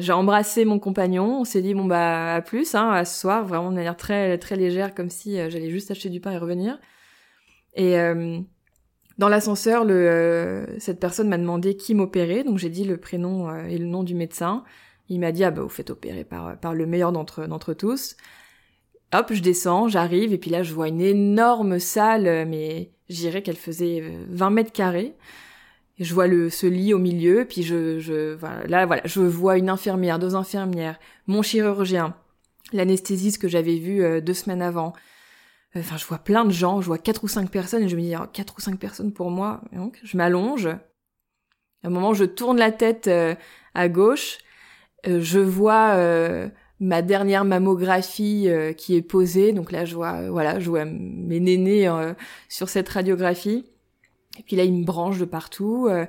[0.00, 3.44] j'ai embrassé mon compagnon, on s'est dit bon bah à plus, hein, à ce soir,
[3.44, 6.38] vraiment de manière très très légère, comme si euh, j'allais juste acheter du pain et
[6.38, 6.78] revenir.
[7.74, 8.40] Et euh,
[9.18, 13.54] dans l'ascenseur, le euh, cette personne m'a demandé qui m'opérait, donc j'ai dit le prénom
[13.66, 14.64] et le nom du médecin.
[15.08, 18.16] Il m'a dit ah bah vous faites opérer par par le meilleur d'entre d'entre tous.
[19.14, 23.56] Hop, je descends, j'arrive et puis là je vois une énorme salle, mais j'irais qu'elle
[23.56, 25.14] faisait 20 mètres carrés
[25.98, 29.58] je vois le ce lit au milieu, puis je, je voilà, là voilà, je vois
[29.58, 32.14] une infirmière, deux infirmières, mon chirurgien,
[32.72, 34.92] l'anesthésiste que j'avais vu euh, deux semaines avant.
[35.76, 38.00] Enfin, je vois plein de gens, je vois quatre ou cinq personnes et je me
[38.00, 39.60] dis oh, quatre ou cinq personnes pour moi.
[39.72, 40.66] donc, je m'allonge.
[40.66, 43.34] À un moment, je tourne la tête euh,
[43.74, 44.38] à gauche,
[45.06, 45.96] euh, je vois
[46.84, 49.52] ma dernière mammographie qui est posée.
[49.52, 51.88] Donc là, je vois voilà, je vois mes nénés
[52.48, 53.64] sur cette radiographie.
[54.38, 56.06] Et puis là, il me branche de partout, euh,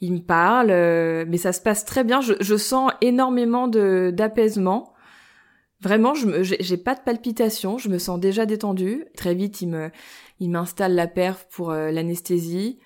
[0.00, 2.20] il me parle, euh, mais ça se passe très bien.
[2.20, 4.92] Je, je sens énormément de d'apaisement.
[5.80, 9.04] Vraiment, je j'ai pas de palpitations, je me sens déjà détendue.
[9.16, 9.90] Très vite, il me
[10.40, 12.78] il m'installe la perf pour euh, l'anesthésie.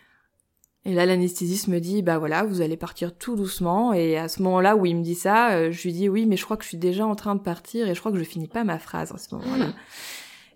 [0.88, 3.92] Et là, l'anesthésiste me dit, bah voilà, vous allez partir tout doucement.
[3.92, 6.44] Et à ce moment-là où il me dit ça, je lui dis, oui, mais je
[6.44, 8.48] crois que je suis déjà en train de partir et je crois que je finis
[8.48, 9.66] pas ma phrase à ce moment-là.
[9.66, 9.74] Mmh.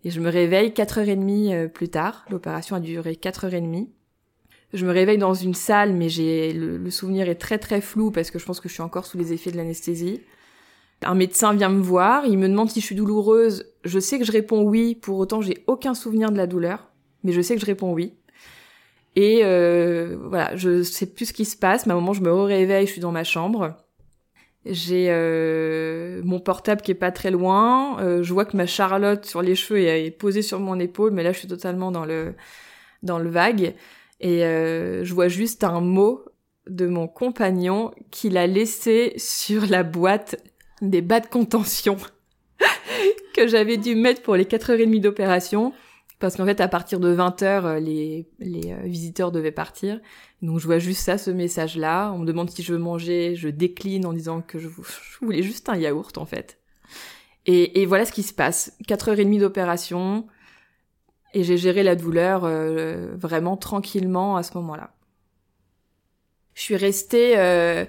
[0.05, 2.25] Et je me réveille quatre heures et demie plus tard.
[2.31, 3.91] L'opération a duré quatre heures et demie.
[4.73, 8.31] Je me réveille dans une salle, mais j'ai le, souvenir est très très flou parce
[8.31, 10.23] que je pense que je suis encore sous les effets de l'anesthésie.
[11.03, 13.67] Un médecin vient me voir, il me demande si je suis douloureuse.
[13.85, 16.91] Je sais que je réponds oui, pour autant j'ai aucun souvenir de la douleur,
[17.23, 18.15] mais je sais que je réponds oui.
[19.15, 22.23] Et euh, voilà, je sais plus ce qui se passe, mais à un moment je
[22.23, 23.77] me réveille, je suis dans ma chambre.
[24.65, 28.01] J'ai euh, mon portable qui est pas très loin.
[28.01, 31.11] Euh, je vois que ma Charlotte sur les cheveux est, est posée sur mon épaule,
[31.11, 32.35] mais là je suis totalement dans le
[33.03, 33.75] dans le vague.
[34.21, 36.25] Et euh, je vois juste un mot
[36.69, 40.37] de mon compagnon qu'il a laissé sur la boîte
[40.81, 41.97] des bas de contention
[43.35, 45.73] que j'avais dû mettre pour les 4h30 d'opération.
[46.23, 50.01] Parce qu'en fait à partir de 20h les, les visiteurs devaient partir.
[50.41, 52.13] Donc je vois juste ça, ce message-là.
[52.13, 54.69] On me demande si je veux manger, je décline en disant que je,
[55.21, 56.59] voulais juste un yaourt en fait.
[57.45, 58.73] Et, voilà ce qui se passe.
[58.89, 60.27] 4h30 d'opération
[61.35, 62.43] et j'ai géré la douleur
[63.17, 64.95] vraiment tranquillement à ce moment-là.
[66.55, 67.85] Je suis restée euh,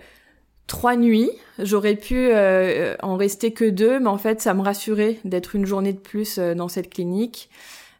[0.68, 1.32] trois nuits.
[1.60, 5.66] J'aurais pu euh, en rester que deux, mais en fait, ça me rassurait d'être une
[5.66, 7.50] journée de plus euh, dans cette clinique.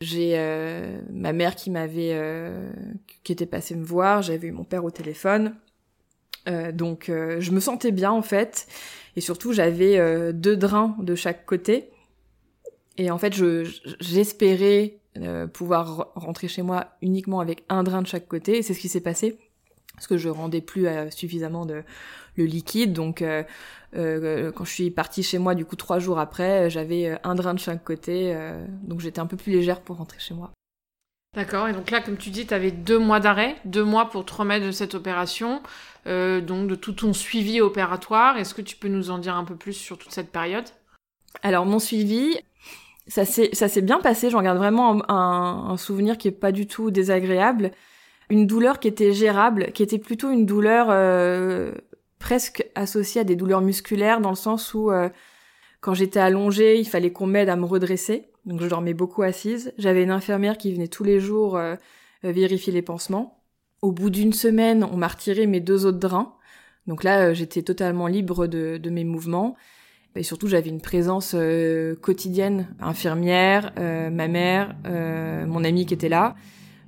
[0.02, 0.38] J'ai
[1.12, 2.20] ma mère qui m'avait,
[3.24, 4.22] qui était passée me voir.
[4.22, 5.56] J'avais eu mon père au téléphone.
[6.74, 8.68] donc, je me sentais bien en fait,
[9.16, 11.90] et surtout, j'avais deux drains de chaque côté.
[12.98, 14.98] Et en fait, je j'espérais
[15.54, 18.90] pouvoir rentrer chez moi uniquement avec un drain de chaque côté, et c'est ce qui
[18.90, 19.38] s'est passé
[19.94, 21.84] parce que je rendais plus euh, suffisamment de
[22.36, 22.94] le liquide.
[22.94, 23.44] Donc euh,
[23.96, 27.54] euh, quand je suis partie chez moi, du coup trois jours après, j'avais un drain
[27.54, 28.36] de chaque côté,
[28.84, 30.52] donc j'étais un peu plus légère pour rentrer chez moi.
[31.36, 34.24] D'accord, et donc là, comme tu dis, tu avais deux mois d'arrêt, deux mois pour
[34.24, 35.62] te remettre de cette opération,
[36.06, 38.38] donc de tout ton suivi opératoire.
[38.38, 40.66] Est-ce que tu peux nous en dire un peu plus sur toute cette période?
[41.42, 42.38] Alors mon suivi,
[43.08, 46.92] ça s'est bien passé, j'en garde vraiment un, un, souvenir qui est pas du tout
[46.92, 47.72] désagréable
[48.30, 51.74] une douleur qui était gérable, qui était plutôt une douleur euh,
[52.24, 55.10] presque associée à des douleurs musculaires, dans le sens où euh,
[55.82, 59.74] quand j'étais allongée, il fallait qu'on m'aide à me redresser, donc je dormais beaucoup assise.
[59.78, 61.76] J'avais une infirmière qui venait tous les jours euh,
[62.24, 63.44] vérifier les pansements.
[63.82, 66.34] Au bout d'une semaine, on m'a retiré mes deux autres drains,
[66.88, 69.56] donc là j'étais totalement libre de, de, mes mouvements.
[70.16, 71.36] Et surtout, j'avais une présence
[72.02, 76.36] quotidienne, infirmière, ma mère, mon ami qui était là.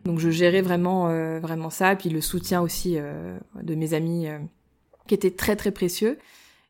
[0.06, 4.28] Donc je gérais vraiment euh, vraiment ça, puis le soutien aussi euh, de mes amis
[4.28, 4.38] euh,
[5.08, 6.18] qui était très très précieux.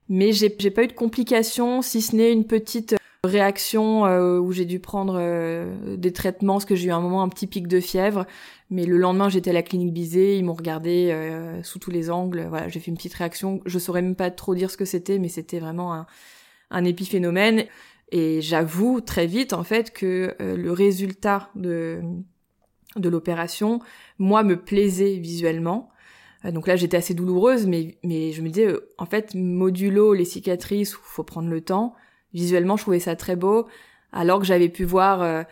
[0.10, 4.04] Mais j'ai pas eu de complications, si ce n'est une petite réaction
[4.39, 5.19] où j'ai dû prendre
[5.95, 8.28] des traitements parce que j'ai eu un moment un petit pic de fièvre.
[8.69, 11.12] Mais le lendemain j'étais à la clinique Bizet, ils m'ont regardé
[11.63, 12.45] sous tous les angles.
[12.50, 13.62] Voilà, j'ai fait une petite réaction.
[13.65, 16.06] Je saurais même pas trop dire ce que c'était, mais c'était vraiment un,
[16.69, 17.65] un épiphénomène.
[18.12, 22.00] Et j'avoue très vite en fait que le résultat de
[22.95, 23.80] de l'opération,
[24.19, 25.89] moi, me plaisait visuellement.
[26.45, 30.13] Euh, donc là, j'étais assez douloureuse, mais, mais je me disais, euh, en fait, modulo
[30.13, 31.95] les cicatrices, il faut prendre le temps.
[32.34, 33.67] Visuellement, je trouvais ça très beau,
[34.12, 35.43] alors que j'avais pu voir euh,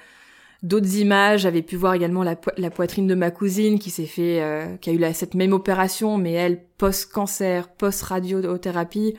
[0.63, 4.41] d'autres images, j'avais pu voir également la, poitrine de ma cousine qui s'est fait,
[4.81, 9.15] qui a eu cette même opération, mais elle, post-cancer, post-radiothérapie,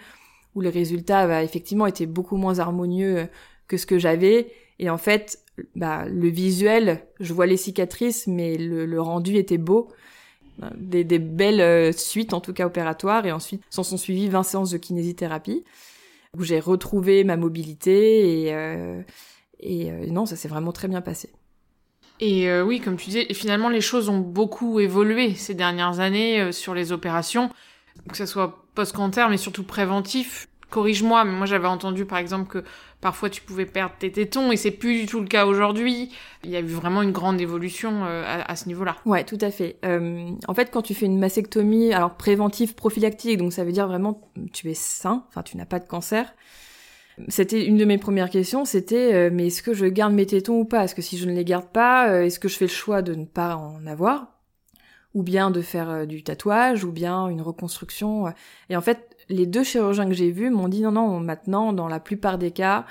[0.55, 3.29] où les résultats bah, effectivement étaient beaucoup moins harmonieux
[3.67, 4.53] que ce que j'avais.
[4.79, 5.39] Et en fait,
[5.75, 9.89] bah, le visuel, je vois les cicatrices, mais le, rendu était beau.
[10.77, 14.71] Des, belles euh, suites, en tout cas opératoires, et ensuite s'en sont suivies 20 séances
[14.71, 15.65] de kinésithérapie,
[16.37, 19.03] où j'ai retrouvé ma mobilité, et, euh,
[19.59, 21.31] et euh, non, ça s'est vraiment très bien passé.
[22.21, 26.73] Et oui, comme tu disais, finalement, les choses ont beaucoup évolué ces dernières années sur
[26.73, 27.51] les opérations,
[28.09, 32.65] que ce soit post-cancer, mais surtout préventif corrige-moi, mais moi j'avais entendu par exemple que
[33.05, 36.11] parfois tu pouvais perdre tes tétons et c'est plus du tout le cas aujourd'hui.
[36.43, 38.97] Il y a eu vraiment une grande évolution euh, à, ce niveau-là.
[39.05, 39.77] Ouais, tout à fait.
[39.85, 43.87] Euh, en fait, quand tu fais une mastectomie, alors préventive, prophylactique, donc ça veut dire
[43.87, 44.23] vraiment
[44.55, 46.33] tu es sain, enfin tu n'as pas de cancer.
[47.29, 50.61] C'était une de mes premières questions, c'était euh, mais est-ce que je garde mes tétons
[50.61, 50.85] ou pas?
[50.85, 53.15] Est-ce que si je ne les garde pas, est-ce que je fais le choix de
[53.15, 54.29] ne pas en avoir?
[55.13, 58.33] Ou bien de faire du tatouage, ou bien une reconstruction.
[58.71, 61.89] Et en fait, les deux chirurgiens que j'ai vus m'ont dit non, non, maintenant, dans
[61.89, 62.87] la plupart des cas,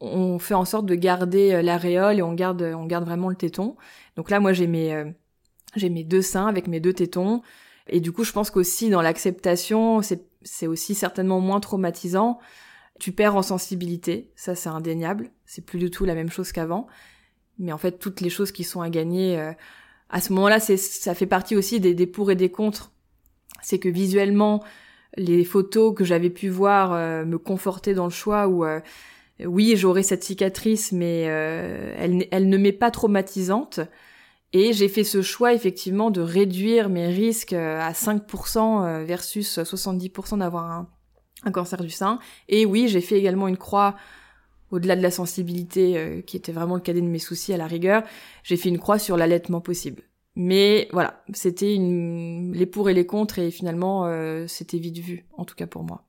[0.00, 3.36] on fait en sorte de garder euh, l'aréole et on garde, on garde vraiment le
[3.36, 3.76] téton.
[4.16, 5.04] Donc là, moi, j'ai mes, euh,
[5.76, 7.42] j'ai mes deux seins avec mes deux tétons.
[7.88, 12.38] Et du coup, je pense qu'aussi dans l'acceptation, c'est, aussi certainement moins traumatisant.
[12.98, 15.30] Tu perds en sensibilité, ça c'est indéniable.
[15.44, 16.86] C'est plus du tout la même chose qu'avant.
[17.58, 19.52] Mais en fait, toutes les choses qui sont à gagner, euh,
[20.08, 22.92] à ce moment-là, c'est, ça fait partie aussi des, des pour et des contre.
[23.62, 24.62] C'est que visuellement,
[25.16, 28.80] les photos que j'avais pu voir euh, me confortaient dans le choix où euh,
[29.44, 33.80] oui j'aurai cette cicatrice mais euh, elle, elle ne m'est pas traumatisante.
[34.52, 40.88] Et j'ai fait ce choix effectivement de réduire mes risques à 5% versus 70% d'avoir
[41.44, 42.18] un, cancer du sein.
[42.48, 43.94] Et oui j'ai fait également une croix
[44.72, 48.02] au-delà de la sensibilité qui était vraiment le cadet de mes soucis à la rigueur.
[48.42, 50.02] J'ai fait une croix sur l'allaitement possible
[50.42, 52.54] mais voilà, c'était une...
[52.54, 55.82] les pour et les contre et finalement euh, c'était vite vu, en tout cas pour
[55.82, 56.06] moi.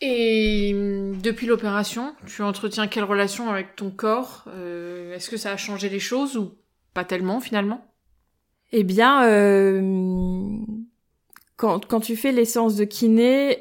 [0.00, 5.52] Et hum, depuis l'opération, tu entretiens quelle relation avec ton corps euh, Est-ce que ça
[5.52, 6.54] a changé les choses ou
[6.94, 7.84] pas tellement finalement?
[8.72, 10.56] Eh bien, euh,
[11.56, 13.58] quand, quand tu fais les séances de kiné,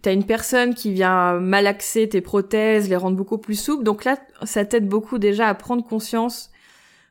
[0.00, 3.82] t'as une personne qui vient malaxer tes prothèses, les rendre beaucoup plus souples.
[3.82, 6.51] Donc là, ça t'aide beaucoup déjà à prendre conscience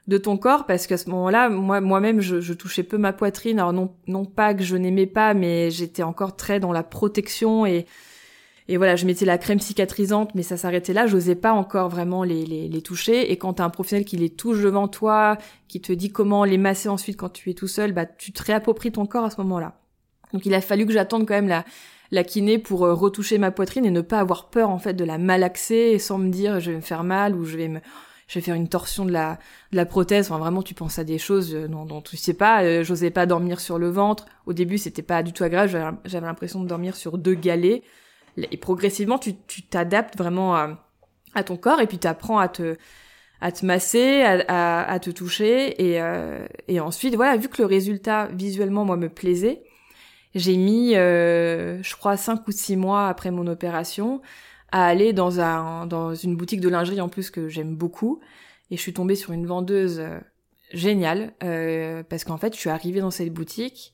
[0.08, 3.60] de ton corps parce qu'à ce moment-là, moi moi-même je, je, touchais peu ma poitrine.
[3.60, 7.66] Alors non non pas que je n'aimais pas, mais j'étais encore très dans la protection
[7.66, 7.86] et
[8.68, 11.06] et voilà, je mettais la crème cicatrisante, mais ça s'arrêtait là.
[11.06, 13.30] J'osais pas encore vraiment les, les, les toucher.
[13.32, 15.38] Et quand t'as un professionnel qui les touche devant toi,
[15.68, 18.42] qui te dit comment les masser ensuite quand tu es tout seul, bah tu te
[18.42, 19.82] réappropries ton corps à ce moment-là.
[20.32, 21.66] Donc il a fallu que j'attende quand même la
[22.12, 25.04] la kiné pour euh, retoucher ma poitrine et ne pas avoir peur en fait de
[25.04, 27.80] la malaxer sans me dire je vais me faire mal ou je vais me
[28.32, 29.40] je vais faire une torsion de la
[29.74, 30.32] de la prothèse.
[30.32, 32.64] Enfin vraiment tu penses à des choses euh, dont, dont tu sais pas.
[32.64, 34.26] Euh, j'osais pas dormir sur le ventre.
[34.46, 35.98] Au début c'était pas du tout agréable.
[36.06, 37.84] J'avais l'impression de dormir sur deux galets.
[38.38, 39.34] Et progressivement tu
[39.70, 40.88] t'adaptes vraiment à,
[41.34, 42.78] à ton corps et puis tu apprends à te
[43.42, 46.00] à te masser, à, à, à te toucher et,
[46.68, 49.64] et ensuite voilà vu que le résultat visuellement moi me plaisait,
[50.36, 54.22] j'ai mis, euh, je crois, cinq ou six mois après mon opération
[54.72, 58.20] à aller dans un dans une boutique de lingerie en plus que j'aime beaucoup.
[58.70, 60.20] Et je suis tombée sur une vendeuse euh,
[60.74, 63.94] géniale euh, parce qu'en fait je suis arrivée dans cette boutique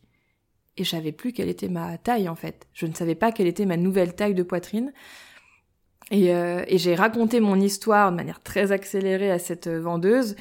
[0.78, 2.68] et je savais plus quelle était ma taille en fait.
[2.74, 4.94] Je ne savais pas quelle était ma nouvelle taille de poitrine.
[6.12, 10.36] Et, euh, et j'ai raconté mon histoire de manière très accélérée à cette vendeuse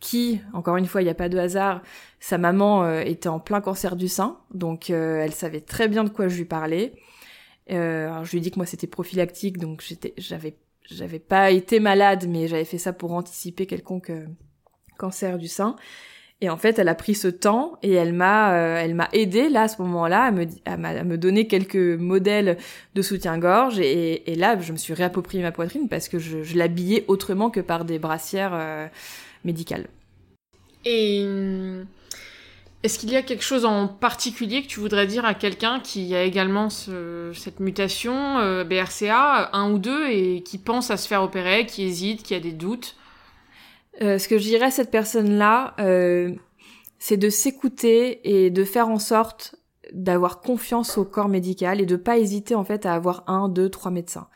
[0.00, 1.82] qui, encore une fois, il n'y a pas de hasard,
[2.18, 6.04] sa maman euh, était en plein cancer du sein, donc euh, elle savait très bien
[6.04, 6.94] de quoi je lui parlais.
[7.70, 9.84] Euh, alors je lui ai dit que moi c'était prophylactique, donc
[10.18, 14.12] j'avais, pas été malade, mais j'avais fait ça pour anticiper quelconque
[14.98, 15.76] cancer du sein.
[16.42, 19.68] Et en fait, elle a pris ce temps et elle m'a, m'a aidé là à
[19.68, 20.32] ce moment-là
[20.64, 22.56] à me, donner quelques modèles
[22.94, 26.56] de soutien-gorge et, et, là, je me suis réapproprié ma poitrine parce que je, je
[26.56, 28.90] l'habillais autrement que par des brassières
[29.44, 29.86] médicale.
[30.84, 31.86] Et hum,
[32.82, 36.14] est-ce qu'il y a quelque chose en particulier que tu voudrais dire à quelqu'un qui
[36.14, 41.06] a également ce, cette mutation euh, BRCA, un ou deux, et qui pense à se
[41.06, 42.96] faire opérer, qui hésite, qui a des doutes?
[44.00, 46.32] Euh, Ce que je dirais à cette personne-là, euh,
[46.98, 49.56] c'est de s'écouter et de faire en sorte
[49.92, 53.68] d'avoir confiance au corps médical et de pas hésiter en fait à avoir un, deux,
[53.68, 54.28] trois médecins.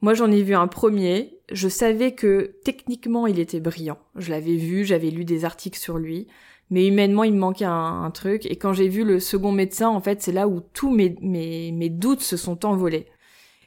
[0.00, 1.40] Moi, j'en ai vu un premier.
[1.50, 3.98] Je savais que techniquement, il était brillant.
[4.14, 6.26] Je l'avais vu, j'avais lu des articles sur lui.
[6.70, 8.46] Mais humainement, il me manquait un, truc.
[8.46, 11.70] Et quand j'ai vu le second médecin, en fait, c'est là où tous mes, mes,
[11.72, 13.06] mes doutes se sont envolés.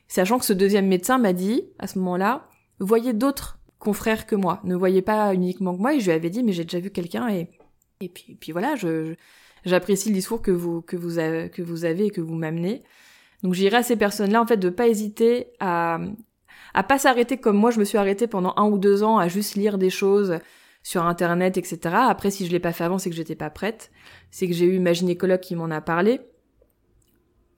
[0.08, 4.60] Sachant que ce deuxième médecin m'a dit, à ce moment-là, voyez d'autres confrères que moi.
[4.64, 5.94] Ne voyez pas uniquement que moi.
[5.94, 7.50] Et je lui avais dit, mais j'ai déjà vu quelqu'un et,
[8.02, 9.16] et puis, puis voilà, je,
[9.66, 12.84] j'apprécie le discours que vous, que vous avez, que vous avez et que vous m'amenez.
[13.44, 16.00] Donc j'irai à ces personnes-là en fait de pas hésiter à
[16.74, 19.28] à pas s'arrêter comme moi je me suis arrêtée pendant un ou deux ans à
[19.28, 20.40] juste lire des choses
[20.84, 21.96] sur internet etc.
[22.10, 23.92] Après si je l'ai pas fait avant c'est que j'étais pas prête.
[24.32, 26.22] C'est que j'ai eu ma gynécologue qui m'en a parlé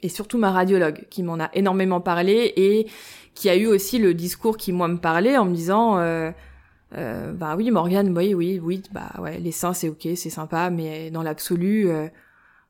[0.01, 2.87] et surtout ma radiologue qui m'en a énormément parlé et
[3.35, 6.31] qui a eu aussi le discours qui moi me parlait en me disant euh,
[6.97, 10.69] euh, bah oui Morgane oui oui oui bah ouais les seins c'est ok c'est sympa
[10.69, 12.07] mais dans l'absolu euh,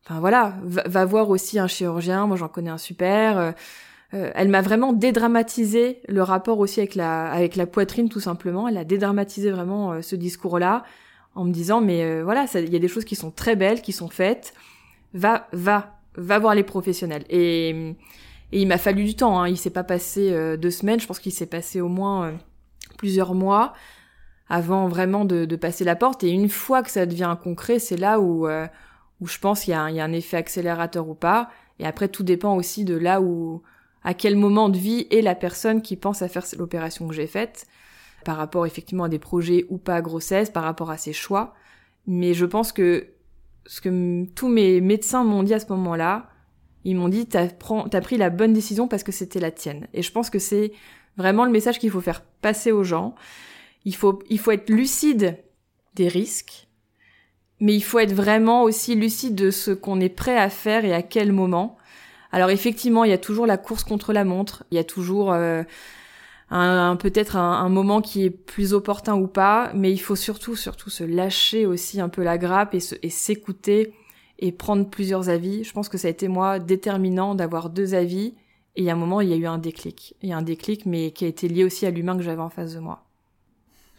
[0.04, 2.26] Enfin voilà, va, voir aussi un chirurgien.
[2.26, 3.54] Moi j'en connais un super.
[4.14, 8.20] Euh, euh, elle m'a vraiment dédramatisé le rapport aussi avec la avec la poitrine tout
[8.20, 8.68] simplement.
[8.68, 10.84] Elle a dédramatisé vraiment euh, ce discours-là
[11.36, 13.94] en me disant mais voilà, il y a des choses qui sont très belles, qui
[13.94, 14.54] sont faites.
[15.14, 17.24] Va va va voir les professionnels.
[17.30, 17.70] Et,
[18.52, 19.40] et il m'a fallu du temps.
[19.40, 19.48] Hein.
[19.48, 21.00] Il s'est pas passé deux semaines.
[21.00, 22.34] Je pense qu'il s'est passé au moins
[22.98, 23.74] plusieurs mois
[24.50, 26.26] avant vraiment de, de, passer la porte.
[26.26, 28.46] Et une fois que ça devient concret, c'est là où
[29.22, 31.50] où je pense qu'il y, a un effet accélérateur ou pas.
[31.80, 33.62] Et après, tout dépend aussi de là où,
[34.04, 37.28] à quel moment de vie est la personne qui pense à faire l'opération que j'ai
[37.28, 37.68] faite,
[38.26, 41.54] par rapport effectivement à des projets ou pas à grossesse, par rapport à ses choix.
[42.08, 43.08] Mais je pense que
[43.66, 46.30] ce que tous mes médecins m'ont dit à ce moment-là,
[46.84, 47.48] ils m'ont dit t'as,
[47.92, 49.88] as pris la bonne décision parce que c'était la tienne.
[49.94, 50.72] Et je pense que c'est
[51.18, 53.16] vraiment le message qu'il faut faire passer aux gens.
[53.86, 55.38] Il faut, il faut être lucide
[55.96, 56.68] des risques
[57.62, 60.94] mais il faut être vraiment aussi lucide de ce qu'on est prêt à faire et
[60.94, 61.78] à quel moment.
[62.32, 65.34] Alors effectivement, il y a toujours la course contre la montre, il y a toujours
[65.34, 65.64] euh,
[66.50, 70.90] un, peut-être un, moment qui est plus opportun ou pas, mais il faut surtout surtout
[70.90, 73.94] se lâcher aussi un peu la grappe et, et s'écouter
[74.40, 75.64] et prendre plusieurs avis.
[75.64, 78.34] Je pense que ça a été moi déterminant d'avoir deux avis.
[78.76, 80.16] Et a un moment, il y a eu un déclic.
[80.22, 82.42] Il y a un déclic, mais qui a été lié aussi à l'humain que j'avais
[82.42, 83.04] en face de moi.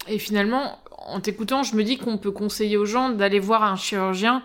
[0.09, 3.77] Et finalement, en t'écoutant, je me dis qu'on peut conseiller aux gens d'aller voir un
[3.77, 4.43] chirurgien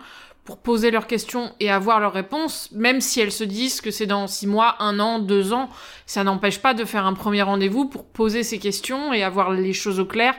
[0.48, 4.06] pour poser leurs questions et avoir leurs réponses, même si elles se disent que c'est
[4.06, 5.68] dans six mois, un an, deux ans,
[6.06, 9.74] ça n'empêche pas de faire un premier rendez-vous pour poser ces questions et avoir les
[9.74, 10.34] choses au clair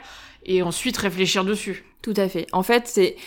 [0.47, 1.86] et ensuite réfléchir dessus.
[2.01, 2.47] Tout à fait.
[2.53, 3.18] En fait, c'est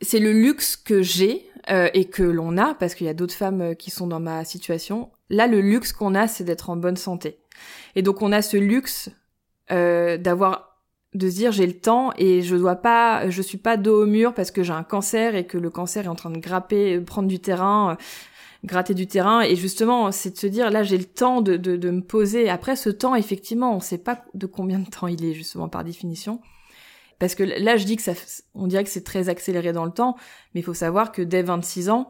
[0.00, 3.34] c'est le luxe que j'ai euh, et que l'on a parce qu'il y a d'autres
[3.34, 5.10] femmes euh, qui sont dans ma situation.
[5.30, 7.40] Là, le luxe qu'on a, c'est d'être en bonne santé.
[7.96, 9.10] Et donc, on a ce luxe
[9.72, 10.71] euh, d'avoir
[11.14, 14.06] de se dire j'ai le temps et je dois pas, je suis pas dos au
[14.06, 17.00] mur parce que j'ai un cancer et que le cancer est en train de grapper,
[17.00, 17.98] prendre du terrain,
[18.64, 19.42] gratter du terrain.
[19.42, 22.48] Et justement, c'est de se dire là j'ai le temps de, de, de me poser.
[22.48, 25.84] Après ce temps, effectivement, on sait pas de combien de temps il est justement par
[25.84, 26.40] définition.
[27.18, 28.14] Parce que là, je dis que ça,
[28.54, 30.16] on dirait que c'est très accéléré dans le temps,
[30.54, 32.08] mais il faut savoir que dès 26 ans,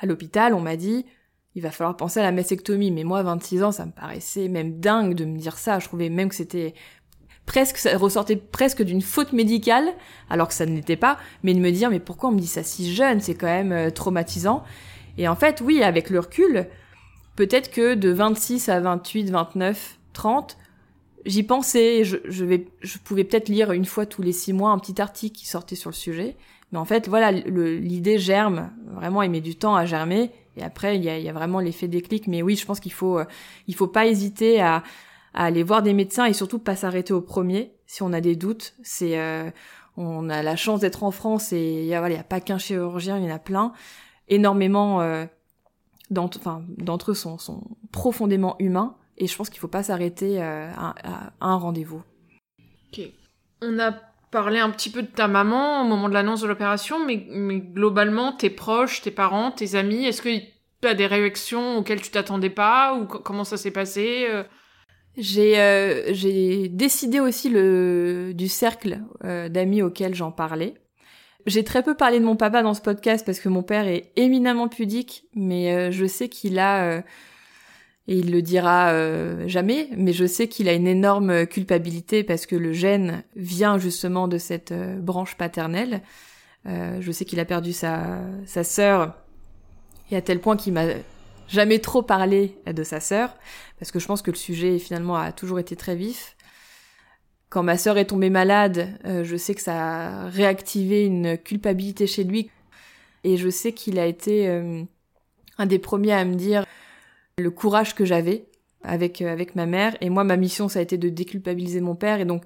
[0.00, 1.06] à l'hôpital, on m'a dit,
[1.56, 2.92] il va falloir penser à la mastectomie.
[2.92, 5.80] Mais moi, 26 ans, ça me paraissait même dingue de me dire ça.
[5.80, 6.74] Je trouvais même que c'était
[7.48, 9.88] presque, ça ressortait presque d'une faute médicale,
[10.28, 12.46] alors que ça ne l'était pas, mais de me dire, mais pourquoi on me dit
[12.46, 13.20] ça si jeune?
[13.20, 14.62] C'est quand même euh, traumatisant.
[15.16, 16.66] Et en fait, oui, avec le recul,
[17.36, 20.58] peut-être que de 26 à 28, 29, 30,
[21.24, 24.70] j'y pensais, je, je, vais, je pouvais peut-être lire une fois tous les six mois
[24.70, 26.36] un petit article qui sortait sur le sujet.
[26.70, 28.70] Mais en fait, voilà, l'idée germe.
[28.94, 30.30] Vraiment, il met du temps à germer.
[30.58, 32.26] Et après, il y a, y a, vraiment l'effet déclic.
[32.26, 33.24] Mais oui, je pense qu'il faut, euh,
[33.68, 34.82] il faut pas hésiter à,
[35.34, 38.36] à, aller voir des médecins et surtout pas s'arrêter au premier si on a des
[38.36, 38.74] doutes.
[38.82, 39.50] C'est, euh,
[39.96, 43.18] on a la chance d'être en France et il voilà, y a pas qu'un chirurgien,
[43.18, 43.72] il y en a plein.
[44.28, 45.24] Énormément euh,
[46.10, 47.38] d'entre eux sont,
[47.92, 48.96] profondément humains.
[49.16, 52.02] Et je pense qu'il faut pas s'arrêter euh, à, à, un rendez-vous.
[52.92, 53.00] Ok.
[53.62, 53.92] On a
[54.30, 57.58] parlé un petit peu de ta maman au moment de l'annonce de l'opération, mais, mais,
[57.58, 62.10] globalement, tes proches, tes parents, tes amis, est-ce que tu as des réactions auxquelles tu
[62.10, 64.44] t'attendais pas ou comment ça s'est passé euh?
[65.18, 70.74] J'ai euh, j'ai décidé aussi le du cercle euh, d'amis auxquels j'en parlais.
[71.46, 74.12] J'ai très peu parlé de mon papa dans ce podcast parce que mon père est
[74.16, 77.02] éminemment pudique, mais euh, je sais qu'il a
[78.08, 82.46] et il le dira euh, jamais, mais je sais qu'il a une énorme culpabilité parce
[82.46, 86.00] que le gène vient justement de cette euh, branche paternelle.
[86.66, 89.14] Euh, je sais qu'il a perdu sa, sa sœur,
[90.10, 90.86] et à tel point qu'il m'a
[91.48, 93.34] jamais trop parlé de sa sœur,
[93.78, 96.36] parce que je pense que le sujet finalement a toujours été très vif.
[97.48, 102.24] Quand ma sœur est tombée malade, je sais que ça a réactivé une culpabilité chez
[102.24, 102.50] lui,
[103.24, 104.46] et je sais qu'il a été
[105.58, 106.64] un des premiers à me dire
[107.38, 108.46] le courage que j'avais
[108.82, 109.96] avec euh, avec ma mère.
[110.00, 112.20] Et moi ma mission ça a été de déculpabiliser mon père.
[112.20, 112.44] Et donc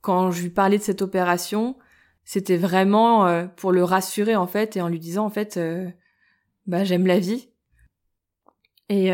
[0.00, 1.76] quand je lui parlais de cette opération
[2.24, 5.88] c'était vraiment euh, pour le rassurer en fait et en lui disant en fait euh,
[6.66, 7.48] bah j'aime la vie
[8.88, 9.10] et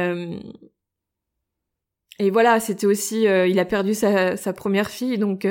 [2.19, 5.47] et voilà c'était aussi il a perdu sa, sa première fille donc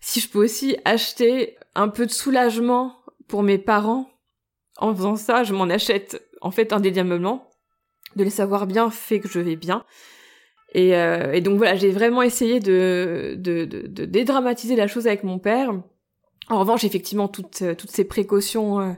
[0.00, 2.96] si je peux aussi acheter un peu de soulagement
[3.28, 4.10] pour mes parents
[4.76, 7.52] en faisant ça je m'en achète en fait indéniablement
[8.16, 9.84] de les savoir bien fait que je vais bien.
[10.74, 15.06] Et, euh, et donc voilà, j'ai vraiment essayé de, de, de, de, dédramatiser la chose
[15.06, 15.70] avec mon père.
[16.48, 18.92] En revanche, effectivement, toutes, toutes ces précautions euh,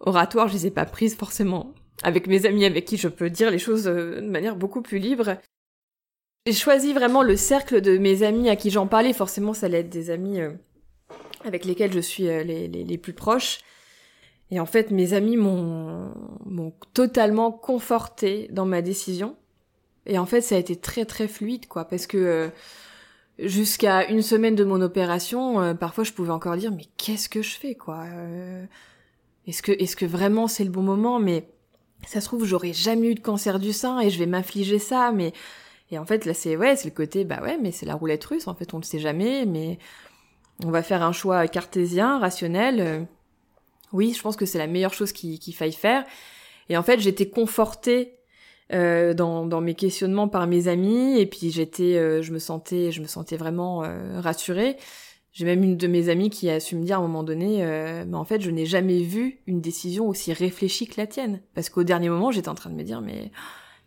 [0.00, 3.50] oratoires, je les ai pas prises forcément avec mes amis avec qui je peux dire
[3.50, 5.36] les choses euh, de manière beaucoup plus libre.
[6.46, 9.12] J'ai choisi vraiment le cercle de mes amis à qui j'en parlais.
[9.12, 10.52] Forcément, ça allait être des amis euh,
[11.44, 13.60] avec lesquels je suis les, les, les plus proches.
[14.50, 16.12] Et en fait, mes amis m'ont,
[16.94, 19.36] totalement conforté dans ma décision.
[20.06, 22.48] Et en fait, ça a été très très fluide, quoi, parce que euh,
[23.38, 27.42] jusqu'à une semaine de mon opération, euh, parfois je pouvais encore dire mais qu'est-ce que
[27.42, 28.64] je fais, quoi euh,
[29.48, 31.18] Est-ce que est-ce que vraiment c'est le bon moment?
[31.18, 31.48] Mais
[32.06, 35.12] ça se trouve j'aurais jamais eu de cancer du sein et je vais m'infliger ça,
[35.12, 35.32] mais
[35.90, 38.24] et en fait là c'est ouais c'est le côté bah ouais mais c'est la roulette
[38.24, 39.78] russe en fait on ne sait jamais, mais
[40.64, 43.06] on va faire un choix cartésien, rationnel
[43.92, 46.04] oui, je pense que c'est la meilleure chose qu'il faille faire.
[46.68, 48.18] Et en fait, j'étais confortée
[48.72, 52.90] euh, dans, dans, mes questionnements par mes amis, et puis j'étais, euh, je me sentais,
[52.90, 54.76] je me sentais vraiment euh, rassurée.
[55.36, 57.62] J'ai même une de mes amies qui a su me dire à un moment donné,
[57.62, 61.42] euh, mais en fait, je n'ai jamais vu une décision aussi réfléchie que la tienne,
[61.54, 63.30] parce qu'au dernier moment, j'étais en train de me dire, mais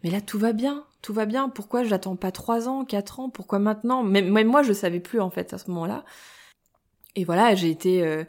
[0.03, 1.49] mais là, tout va bien, tout va bien.
[1.49, 3.31] Pourquoi je l'attends pas trois ans, quatre ans?
[3.31, 4.03] Pourquoi maintenant?
[4.03, 6.05] Même, même moi, je savais plus en fait à ce moment-là.
[7.15, 8.23] Et voilà, j'ai été euh,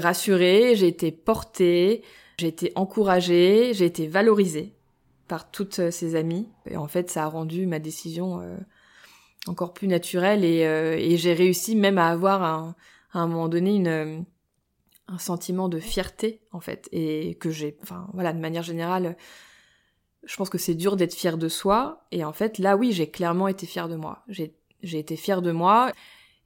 [0.00, 2.02] rassurée, j'ai été portée,
[2.38, 4.74] j'ai été encouragée, j'ai été valorisée
[5.28, 6.48] par toutes euh, ces amies.
[6.66, 8.56] Et en fait, ça a rendu ma décision euh,
[9.46, 12.74] encore plus naturelle et, euh, et j'ai réussi même à avoir un,
[13.12, 14.24] à un moment donné une,
[15.08, 19.16] un sentiment de fierté en fait et que j'ai, enfin voilà, de manière générale,
[20.24, 23.10] je pense que c'est dur d'être fier de soi et en fait là oui, j'ai
[23.10, 24.24] clairement été fière de moi.
[24.28, 25.92] J'ai j'ai été fière de moi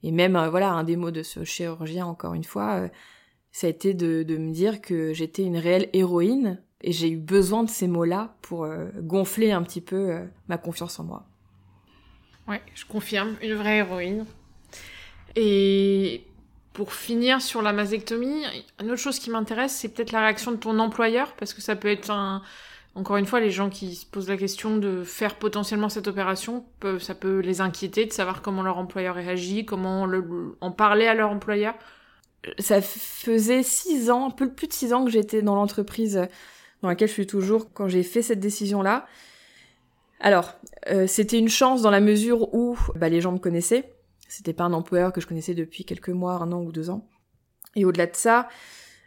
[0.03, 2.89] et même, euh, voilà, un des mots de ce chirurgien, encore une fois, euh,
[3.51, 7.17] ça a été de, de me dire que j'étais une réelle héroïne, et j'ai eu
[7.17, 11.28] besoin de ces mots-là pour euh, gonfler un petit peu ma confiance en moi.
[12.49, 14.25] Ouais, je confirme, une vraie héroïne.
[15.35, 16.25] Et
[16.73, 18.43] pour finir sur la mastectomie,
[18.81, 21.75] une autre chose qui m'intéresse, c'est peut-être la réaction de ton employeur, parce que ça
[21.75, 22.41] peut être un,
[22.95, 26.65] Encore une fois, les gens qui se posent la question de faire potentiellement cette opération,
[26.99, 30.07] ça peut les inquiéter de savoir comment leur employeur réagit, comment
[30.59, 31.75] en parler à leur employeur.
[32.57, 36.27] Ça faisait six ans, un peu plus de six ans que j'étais dans l'entreprise
[36.81, 39.05] dans laquelle je suis toujours quand j'ai fait cette décision-là.
[40.19, 40.53] Alors,
[40.89, 43.93] euh, c'était une chance dans la mesure où bah, les gens me connaissaient.
[44.27, 47.07] C'était pas un employeur que je connaissais depuis quelques mois, un an ou deux ans.
[47.75, 48.47] Et au-delà de ça,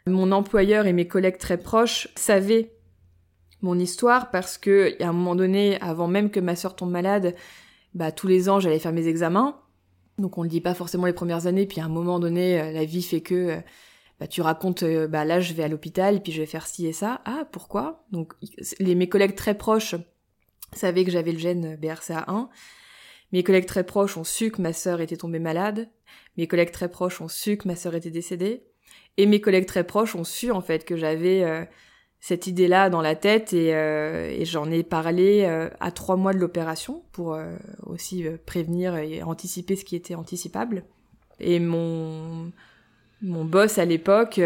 [0.06, 2.72] mon employeur et mes collègues très proches savaient
[3.60, 7.34] mon histoire parce que à un moment donné, avant même que ma sœur tombe malade,
[7.94, 9.60] bah tous les ans j'allais faire mes examens.
[10.18, 12.72] Donc on le dit pas forcément les premières années, puis à un moment donné, euh,
[12.72, 13.60] la vie fait que euh,
[14.20, 16.86] bah, tu racontes, euh, bah là je vais à l'hôpital, puis je vais faire ci
[16.86, 17.20] et ça.
[17.24, 18.04] Ah pourquoi?
[18.10, 18.34] Donc
[18.80, 19.94] les mes collègues très proches
[20.74, 22.48] savaient que j'avais le gène BRCA1.
[23.32, 25.88] Mes collègues très proches ont su que ma sœur était tombée malade.
[26.36, 28.62] Mes collègues très proches ont su que ma sœur était décédée.
[29.16, 31.64] Et mes collègues très proches ont su en fait que j'avais euh,
[32.20, 36.38] cette idée-là dans la tête et, euh, j'en ai parlé euh, à trois mois de
[36.38, 37.38] l'opération pour
[37.84, 40.84] aussi prévenir et anticiper ce qui était anticipable.
[41.40, 42.52] Et mon
[43.22, 44.40] mon boss à l'époque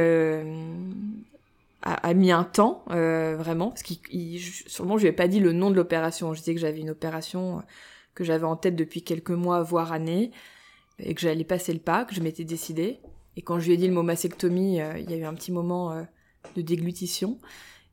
[1.86, 5.52] a, a, mis un temps vraiment parce qu'il sûrement je lui ai pas dit le
[5.52, 6.34] nom de l'opération.
[6.34, 7.62] Je disais que j'avais une opération
[8.14, 10.32] que j'avais en tête depuis quelques mois voire années
[10.98, 13.00] et que j'allais passer le pas, que je m'étais décidée.
[13.36, 15.34] Et quand je lui ai dit le mot mastectomie, euh, il y a eu un
[15.34, 16.02] petit moment euh,
[16.56, 17.38] de déglutition.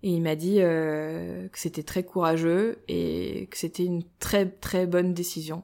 [0.01, 4.85] Et il m'a dit euh, que c'était très courageux et que c'était une très très
[4.87, 5.63] bonne décision.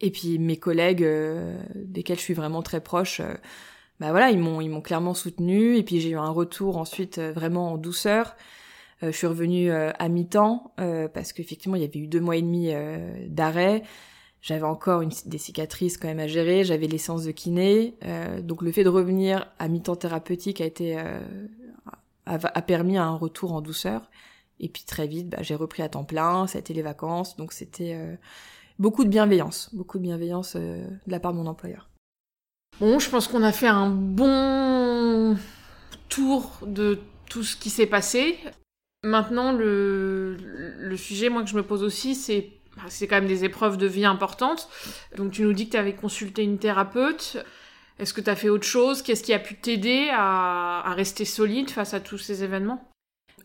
[0.00, 1.06] Et puis mes collègues,
[1.74, 3.22] desquels je suis vraiment très proche,
[4.00, 5.76] bah voilà, ils m'ont ils m'ont clairement soutenu.
[5.76, 8.36] Et puis j'ai eu un retour ensuite vraiment en douceur.
[9.02, 10.72] je suis revenue à mi-temps
[11.14, 12.72] parce qu'effectivement il y avait eu deux mois et demi
[13.28, 13.82] d'arrêt.
[14.46, 18.62] J'avais encore une, des cicatrices quand même à gérer, j'avais l'essence de kiné, euh, donc
[18.62, 21.18] le fait de revenir à mi-temps thérapeutique a été euh,
[22.26, 24.08] a, permis un retour en douceur.
[24.60, 27.36] Et puis très vite, bah, j'ai repris à temps plein, ça a été les vacances,
[27.36, 28.14] donc c'était euh,
[28.78, 31.88] beaucoup de bienveillance, beaucoup de bienveillance de la part de mon employeur.
[32.80, 35.36] Bon, je pense qu'on a fait un bon
[36.08, 36.98] tour de
[37.30, 38.38] tout ce qui s'est passé.
[39.02, 40.36] Maintenant, le,
[40.96, 43.86] sujet, moi, que je me pose aussi, c'est bah, c'est quand même des épreuves de
[43.86, 44.68] vie importantes.
[45.16, 47.38] Donc tu nous dis que tu avais consulté une thérapeute.
[47.98, 49.00] Est-ce que tu as fait autre chose?
[49.00, 52.86] Qu'est-ce qui a pu t'aider à, rester solide face à tous ces événements?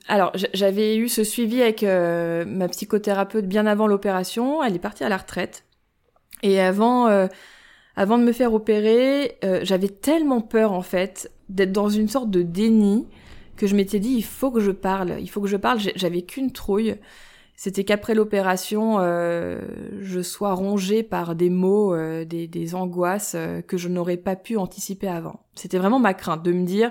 [0.09, 4.61] Alors, j'avais eu ce suivi avec euh, ma psychothérapeute bien avant l'opération.
[4.61, 5.63] Elle est partie à la retraite.
[6.43, 7.27] Et avant, euh,
[7.95, 12.29] avant de me faire opérer, euh, j'avais tellement peur en fait d'être dans une sorte
[12.29, 13.07] de déni
[13.57, 15.79] que je m'étais dit il faut que je parle, il faut que je parle.
[15.95, 16.95] J'avais qu'une trouille
[17.63, 19.61] c'était qu'après l'opération, euh,
[19.99, 24.57] je sois rongée par des maux, euh, des, angoisses euh, que je n'aurais pas pu
[24.57, 25.45] anticiper avant.
[25.53, 26.89] C'était vraiment ma crainte de me dire,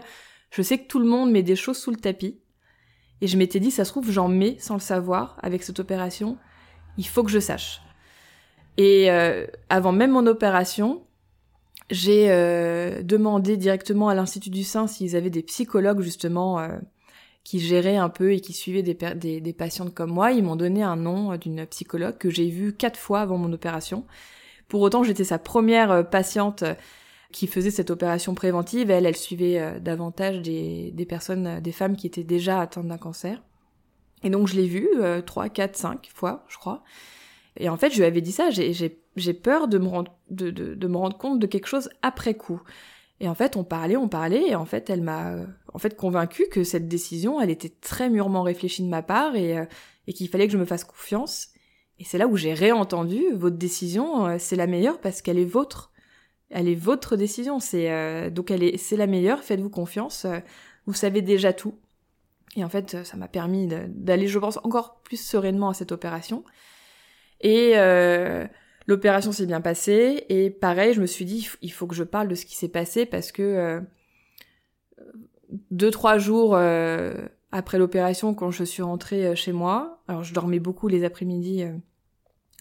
[0.53, 2.39] je sais que tout le monde met des choses sous le tapis,
[3.21, 6.39] et je m'étais dit, ça se trouve, j'en mets sans le savoir avec cette opération,
[6.99, 7.83] il faut que je sache.
[8.77, 9.11] Et
[9.69, 11.03] avant même mon opération,
[11.91, 12.29] j'ai
[13.03, 16.67] demandé directement à l'Institut du Sein s'ils avaient des psychologues justement
[17.45, 20.57] qui géraient un peu et qui suivaient des, des, des patientes comme moi, ils m'ont
[20.57, 24.05] donné un nom d'une psychologue que j'ai vue quatre fois avant mon opération.
[24.71, 26.75] Pour autant, j'étais sa première euh, patiente euh,
[27.33, 28.91] qui faisait cette opération préventive.
[28.91, 32.97] Elle, elle suivait euh, davantage des, des personnes, des femmes qui étaient déjà atteintes d'un
[32.97, 33.43] cancer.
[34.23, 34.89] Et donc je l'ai vue
[35.25, 36.83] trois, quatre, cinq fois, je crois.
[37.57, 40.75] Et en fait, je lui avais dit ça, j'ai peur de me, rendre, de, de,
[40.75, 42.63] de me rendre compte de quelque chose après coup.
[43.21, 45.35] Et en fait, on parlait, on parlait, et en fait, elle m'a
[45.75, 49.59] en fait convaincue que cette décision, elle était très mûrement réfléchie de ma part et,
[49.59, 49.65] euh,
[50.07, 51.49] et qu'il fallait que je me fasse confiance.
[51.99, 55.45] Et c'est là où j'ai réentendu votre décision, euh, c'est la meilleure parce qu'elle est
[55.45, 55.93] vôtre.
[56.49, 60.27] Elle est votre décision, c'est euh, donc elle est c'est la meilleure, faites-vous confiance,
[60.87, 61.75] vous savez déjà tout.
[62.57, 66.43] Et en fait, ça m'a permis d'aller, je pense, encore plus sereinement à cette opération.
[67.41, 67.77] Et
[68.91, 70.25] L'opération s'est bien passée.
[70.31, 72.69] Et pareil, je me suis dit il faut que je parle de ce qui s'est
[72.69, 73.81] passé parce que euh,
[75.71, 77.15] deux trois jours euh,
[77.53, 81.65] après l'opération, quand je suis rentrée euh, chez moi, alors je dormais beaucoup les après-midi,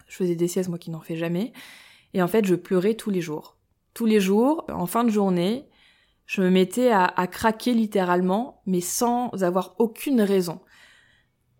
[0.07, 1.51] je faisais des siestes moi qui n'en fais jamais,
[2.13, 3.57] et en fait je pleurais tous les jours,
[3.95, 5.67] tous les jours en fin de journée,
[6.27, 10.61] je me mettais à craquer littéralement, mais sans avoir aucune raison.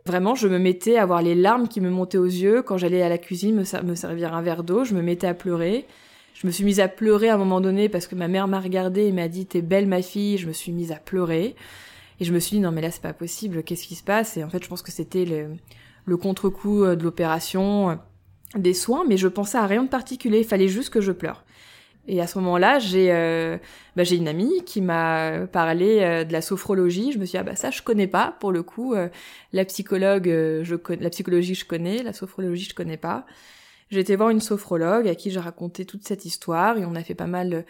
[0.06, 2.62] Vraiment, je me mettais à avoir les larmes qui me montaient aux yeux.
[2.62, 5.34] Quand j'allais à la cuisine me, me servir un verre d'eau, je me mettais à
[5.34, 5.86] pleurer.
[6.34, 8.60] Je me suis mise à pleurer à un moment donné parce que ma mère m'a
[8.60, 10.38] regardée et m'a dit T'es belle ma fille.
[10.38, 11.56] Je me suis mise à pleurer.
[12.20, 14.38] Et je me suis dit Non mais là c'est pas possible, qu'est-ce qui se passe?
[14.38, 15.56] Et en fait je pense que c'était le,
[16.06, 17.96] le contre-coup euh, de l'opération, euh,
[18.56, 21.44] des soins, mais je pensais à rien de particulier, il fallait juste que je pleure.
[22.10, 23.58] Et à ce moment-là, j'ai euh,
[23.96, 27.12] bah, une amie qui m'a parlé euh, de la sophrologie.
[27.12, 28.96] Je me suis dit ah bah ça je connais pas pour le coup.
[28.96, 29.10] Euh,
[29.54, 33.28] la psychologue, je la psychologie je connais, la sophrologie je connais pas.
[33.92, 37.04] J'ai été voir une sophrologue à qui j'ai raconté toute cette histoire et on a
[37.04, 37.64] fait pas mal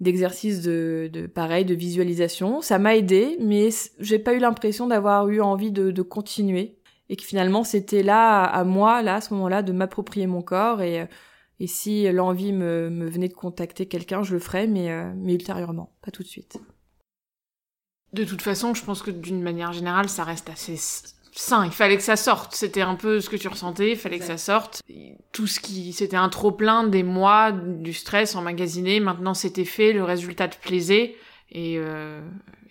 [0.00, 2.62] d'exercices de, de pareil de visualisation.
[2.62, 3.68] Ça m'a aidé, mais
[4.00, 6.76] j'ai pas eu l'impression d'avoir eu envie de, de continuer
[7.08, 10.82] et que finalement c'était là à moi là à ce moment-là de m'approprier mon corps
[10.82, 11.06] et
[11.58, 15.34] et si l'envie me, me, venait de contacter quelqu'un, je le ferais, mais, euh, mais
[15.34, 16.58] ultérieurement, pas tout de suite.
[18.12, 20.76] De toute façon, je pense que d'une manière générale, ça reste assez
[21.32, 21.64] sain.
[21.64, 22.54] Il fallait que ça sorte.
[22.54, 23.92] C'était un peu ce que tu ressentais.
[23.92, 24.82] Il fallait que ça sorte.
[25.32, 29.00] Tout ce qui, c'était un trop plein des mois, du stress emmagasiné.
[29.00, 29.92] Maintenant, c'était fait.
[29.92, 31.16] Le résultat te plaisait.
[31.50, 32.20] Et, euh,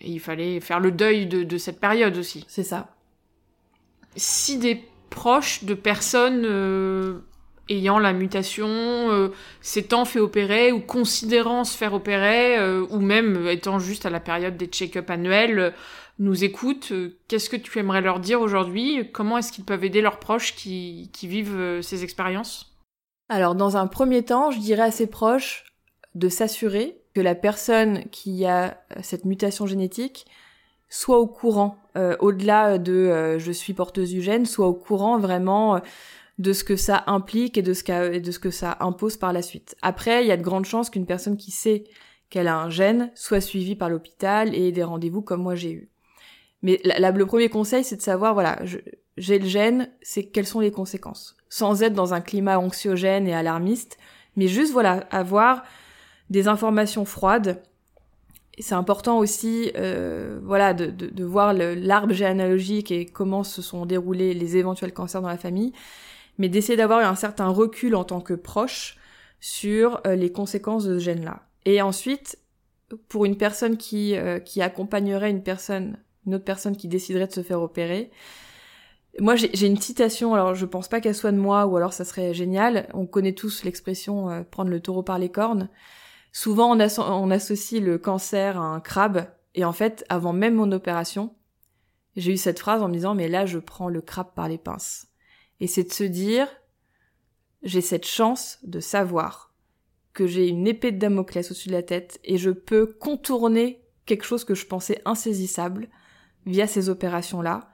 [0.00, 2.44] et, il fallait faire le deuil de, de cette période aussi.
[2.48, 2.94] C'est ça.
[4.16, 7.20] Si des proches de personnes euh,
[7.68, 13.46] ayant la mutation, euh, s'étant fait opérer ou considérant se faire opérer, euh, ou même
[13.48, 15.70] étant juste à la période des check-up annuels, euh,
[16.18, 16.92] nous écoutent.
[17.28, 19.10] Qu'est-ce que tu aimerais leur dire aujourd'hui?
[19.12, 22.74] Comment est-ce qu'ils peuvent aider leurs proches qui, qui vivent ces expériences?
[23.28, 25.64] Alors, dans un premier temps, je dirais à ses proches
[26.14, 30.26] de s'assurer que la personne qui a cette mutation génétique
[30.88, 31.76] soit au courant,
[32.20, 35.82] au-delà de je suis porteuse du gène, soit au courant vraiment
[36.38, 39.42] de ce que ça implique et de ce, de ce que ça impose par la
[39.42, 39.76] suite.
[39.82, 41.84] Après, il y a de grandes chances qu'une personne qui sait
[42.28, 45.90] qu'elle a un gène soit suivie par l'hôpital et des rendez-vous comme moi j'ai eu.
[46.62, 48.58] Mais le premier conseil, c'est de savoir, voilà,
[49.16, 51.36] j'ai le gène, c'est quelles sont les conséquences.
[51.48, 53.98] Sans être dans un climat anxiogène et alarmiste,
[54.36, 55.62] mais juste, voilà, avoir
[56.28, 57.62] des informations froides.
[58.58, 63.86] C'est important aussi, euh, voilà, de, de, de voir l'arbre généalogique et comment se sont
[63.86, 65.72] déroulés les éventuels cancers dans la famille
[66.38, 68.96] mais d'essayer d'avoir un certain recul en tant que proche
[69.40, 71.42] sur euh, les conséquences de ce gène-là.
[71.64, 72.38] Et ensuite,
[73.08, 77.32] pour une personne qui, euh, qui accompagnerait une personne, une autre personne qui déciderait de
[77.32, 78.10] se faire opérer,
[79.18, 82.04] moi j'ai une citation, alors je pense pas qu'elle soit de moi, ou alors ça
[82.04, 85.68] serait génial, on connaît tous l'expression euh, prendre le taureau par les cornes.
[86.32, 90.70] Souvent on, on associe le cancer à un crabe, et en fait, avant même mon
[90.70, 91.34] opération,
[92.14, 94.58] j'ai eu cette phrase en me disant mais là je prends le crabe par les
[94.58, 95.06] pinces.
[95.60, 96.48] Et c'est de se dire,
[97.62, 99.54] j'ai cette chance de savoir
[100.12, 104.24] que j'ai une épée de Damoclès au-dessus de la tête et je peux contourner quelque
[104.24, 105.88] chose que je pensais insaisissable
[106.46, 107.68] via ces opérations-là.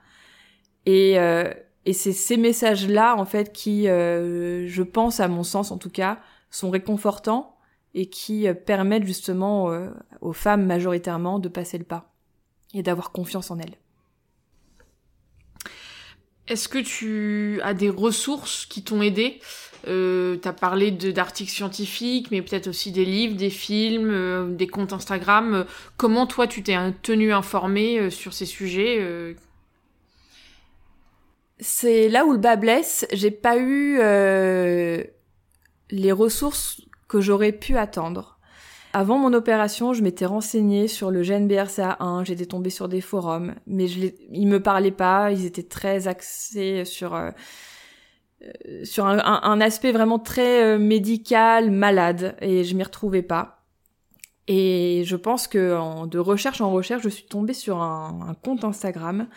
[0.87, 1.53] Et, euh,
[1.85, 5.91] et c'est ces messages-là, en fait, qui, euh, je pense, à mon sens en tout
[5.91, 6.19] cas,
[6.51, 7.57] sont réconfortants
[7.95, 9.71] et qui euh, permettent justement
[10.21, 12.13] aux femmes majoritairement de passer le pas
[12.75, 13.77] et d'avoir confiance en elles.
[16.53, 19.41] Est-ce que tu as des ressources qui t'ont aidé?
[19.89, 24.67] Euh, Tu as parlé d'articles scientifiques, mais peut-être aussi des livres, des films, euh, des
[24.67, 25.65] comptes Instagram.
[25.97, 29.33] comment toi, tu t'es tenu informé euh, sur ces sujets euh?
[31.59, 33.07] C'est là où le bas blesse.
[33.15, 33.97] J'ai pas eu
[35.91, 38.32] les ressources que j'aurais pu attendre.
[38.95, 43.55] Avant mon opération, je m'étais renseignée sur le gène BRCA1, j'étais tombée sur des forums,
[43.67, 47.31] mais je ils me parlaient pas, ils étaient très axés sur euh,
[48.43, 53.65] euh, sur un, aspect vraiment très euh, médical, malade, et je m'y retrouvais pas.
[54.47, 58.65] Et je pense que de recherche en recherche, je suis tombée sur un, un compte
[58.65, 59.29] Instagram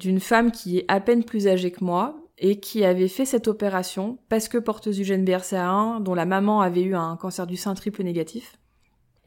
[0.00, 3.48] d'une femme qui est à peine plus âgée que moi et qui avait fait cette
[3.48, 7.56] opération parce que porteuse du gène BRCA1, dont la maman avait eu un cancer du
[7.56, 8.58] sein triple négatif.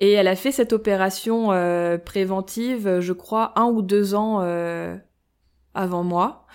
[0.01, 4.97] Et elle a fait cette opération euh, préventive, je crois, un ou deux ans euh,
[5.75, 6.47] avant moi.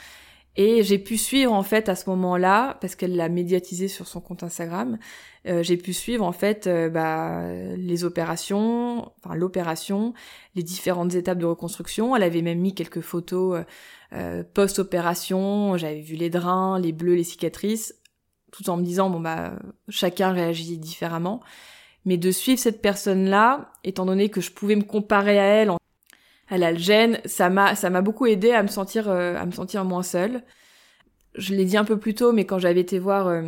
[0.57, 4.21] Et j'ai pu suivre en fait à ce moment-là, parce qu'elle l'a médiatisé sur son
[4.21, 4.99] compte Instagram,
[5.47, 7.45] euh, j'ai pu suivre en fait bah,
[7.77, 10.13] les opérations, enfin l'opération,
[10.57, 12.17] les différentes étapes de reconstruction.
[12.17, 13.63] Elle avait même mis quelques photos
[14.55, 15.77] post-opération.
[15.77, 17.95] J'avais vu les drains, les bleus, les cicatrices,
[18.51, 19.53] tout en me disant bon bah
[19.89, 21.43] chacun réagit différemment
[22.07, 25.73] mais de suivre cette personne-là, étant donné que je pouvais me comparer à elle,
[26.49, 29.45] elle a le gène, ça m'a ça m'a beaucoup aidé à me sentir euh, à
[29.45, 30.43] me sentir moins seule.
[31.35, 33.43] Je l'ai dit un peu plus tôt, mais quand j'avais été voir euh,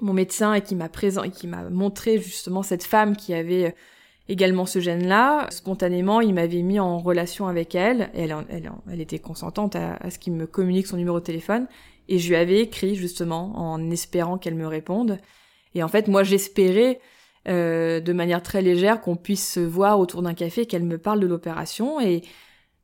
[0.00, 3.64] mon médecin et qui m'a présent et qui m'a montré justement cette femme qui avait
[3.64, 3.70] euh,
[4.28, 9.18] également ce gène-là, spontanément, il m'avait mis en relation avec elle, elle, elle, elle était
[9.18, 11.66] consentante à, à ce qu'il me communique son numéro de téléphone,
[12.08, 15.18] et je lui avais écrit justement en espérant qu'elle me réponde.
[15.74, 17.00] Et en fait, moi, j'espérais
[17.48, 21.20] euh, de manière très légère, qu'on puisse se voir autour d'un café, qu'elle me parle
[21.20, 22.00] de l'opération.
[22.00, 22.22] Et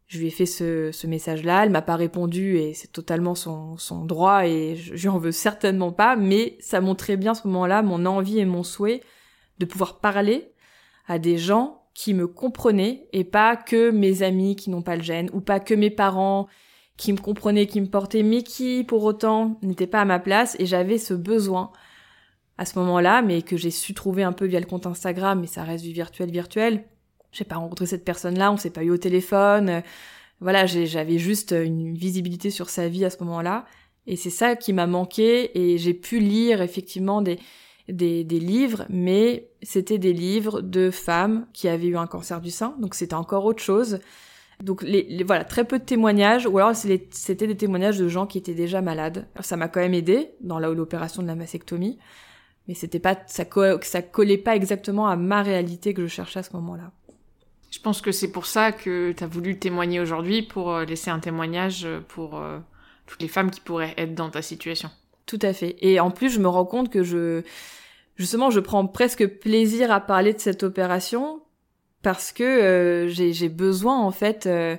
[0.06, 1.64] je lui ai fait ce, message-là.
[1.64, 5.92] Elle m'a pas répondu et c'est totalement son, droit et je, lui en veux certainement
[5.92, 6.16] pas.
[6.16, 9.02] Mais ça montrait bien ce moment-là mon envie et mon souhait
[9.58, 10.52] de pouvoir parler
[11.08, 15.02] à des gens qui me comprenaient et pas que mes amis qui n'ont pas le
[15.02, 16.48] gène ou pas que mes parents
[16.96, 20.56] qui me comprenaient, qui me portaient, mais qui pour autant n'étaient pas à ma place
[20.58, 21.70] et j'avais ce besoin
[22.58, 25.46] à ce moment-là, mais que j'ai su trouver un peu via le compte Instagram, mais
[25.46, 26.84] ça reste du virtuel virtuel.
[27.32, 29.82] J'ai pas rencontré cette personne-là, on s'est pas eu au téléphone.
[30.40, 33.64] Voilà, j'avais juste une visibilité sur sa vie à ce moment-là.
[34.06, 37.38] Et c'est ça qui m'a manqué et j'ai pu lire effectivement des,
[37.88, 42.76] des, livres, mais c'était des livres de femmes qui avaient eu un cancer du sein,
[42.80, 44.00] donc c'était encore autre chose.
[44.62, 44.84] Donc
[45.26, 48.80] voilà, très peu de témoignages, ou alors c'était des témoignages de gens qui étaient déjà
[48.80, 49.26] malades.
[49.40, 51.98] Ça m'a quand même aidé dans l'opération de la mastectomie,
[52.66, 53.44] mais c'était pas ça,
[53.82, 56.92] ça collait pas exactement à ma réalité que je cherchais à ce moment-là.
[57.70, 61.10] Je pense que c'est pour ça que tu as voulu témoigner aujourd'hui, pour euh, laisser
[61.10, 62.58] un témoignage pour euh,
[63.06, 64.90] toutes les femmes qui pourraient être dans ta situation.
[65.26, 65.76] Tout à fait.
[65.80, 67.42] Et en plus, je me rends compte que je,
[68.16, 71.40] justement, je prends presque plaisir à parler de cette opération
[72.02, 74.76] parce que euh, j'ai besoin, en fait, euh,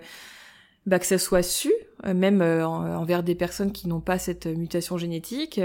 [0.85, 1.71] bah, que ça soit su,
[2.05, 5.59] euh, même envers des personnes qui n'ont pas cette mutation génétique,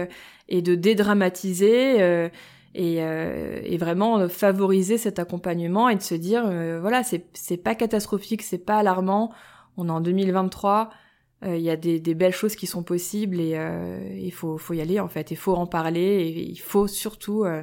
[0.49, 2.31] et de dédramatiser
[2.75, 6.43] et, vraiment favoriser cet accompagnement et de se dire,
[6.81, 9.33] voilà, c'est pas catastrophique, c'est pas alarmant,
[9.77, 10.91] on est en 2023,
[11.45, 14.75] euh, il y a des, belles choses qui sont possibles et euh, il faut, faut
[14.75, 15.31] y aller en fait.
[15.31, 17.63] Il faut en parler et il faut surtout euh,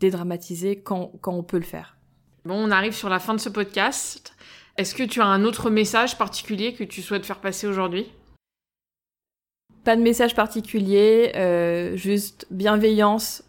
[0.00, 1.96] dédramatiser quand, quand on peut le faire.
[2.44, 4.34] Bon, on arrive sur la fin de ce podcast.
[4.76, 8.10] Est-ce que tu as un autre message particulier que tu souhaites faire passer aujourd'hui?
[9.84, 11.32] Pas de message particulier,
[11.96, 13.44] juste bienveillance.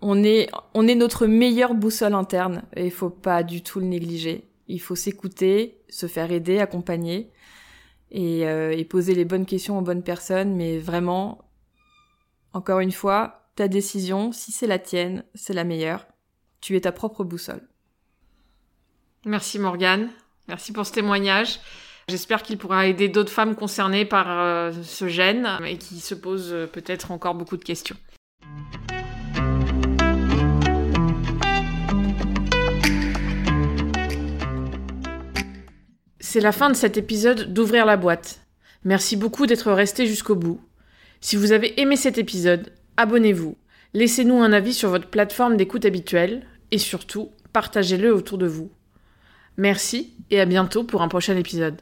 [0.00, 3.86] On est, on est notre meilleure boussole interne et il faut pas du tout le
[3.86, 4.48] négliger.
[4.66, 7.30] Il faut s'écouter, se faire aider, accompagner
[8.14, 11.50] euh, et, poser les bonnes questions aux bonnes personnes, mais vraiment,
[12.52, 16.06] encore une fois, ta décision, si c'est la tienne, c'est la meilleure.
[16.60, 17.68] Tu es ta propre boussole.
[19.26, 20.10] Merci Morgane,
[20.48, 21.60] merci pour ce témoignage.
[22.08, 26.52] J'espère qu'il pourra aider d'autres femmes concernées par euh, ce gène et qui se posent
[26.52, 27.96] euh, peut-être encore beaucoup de questions.
[36.20, 38.40] C'est la fin de cet épisode d'Ouvrir la boîte.
[38.82, 40.60] Merci beaucoup d'être resté jusqu'au bout.
[41.20, 43.56] Si vous avez aimé cet épisode, abonnez-vous,
[43.94, 48.70] laissez-nous un avis sur votre plateforme d'écoute habituelle et surtout, partagez-le autour de vous.
[49.56, 51.80] Merci et à bientôt pour un prochain épisode.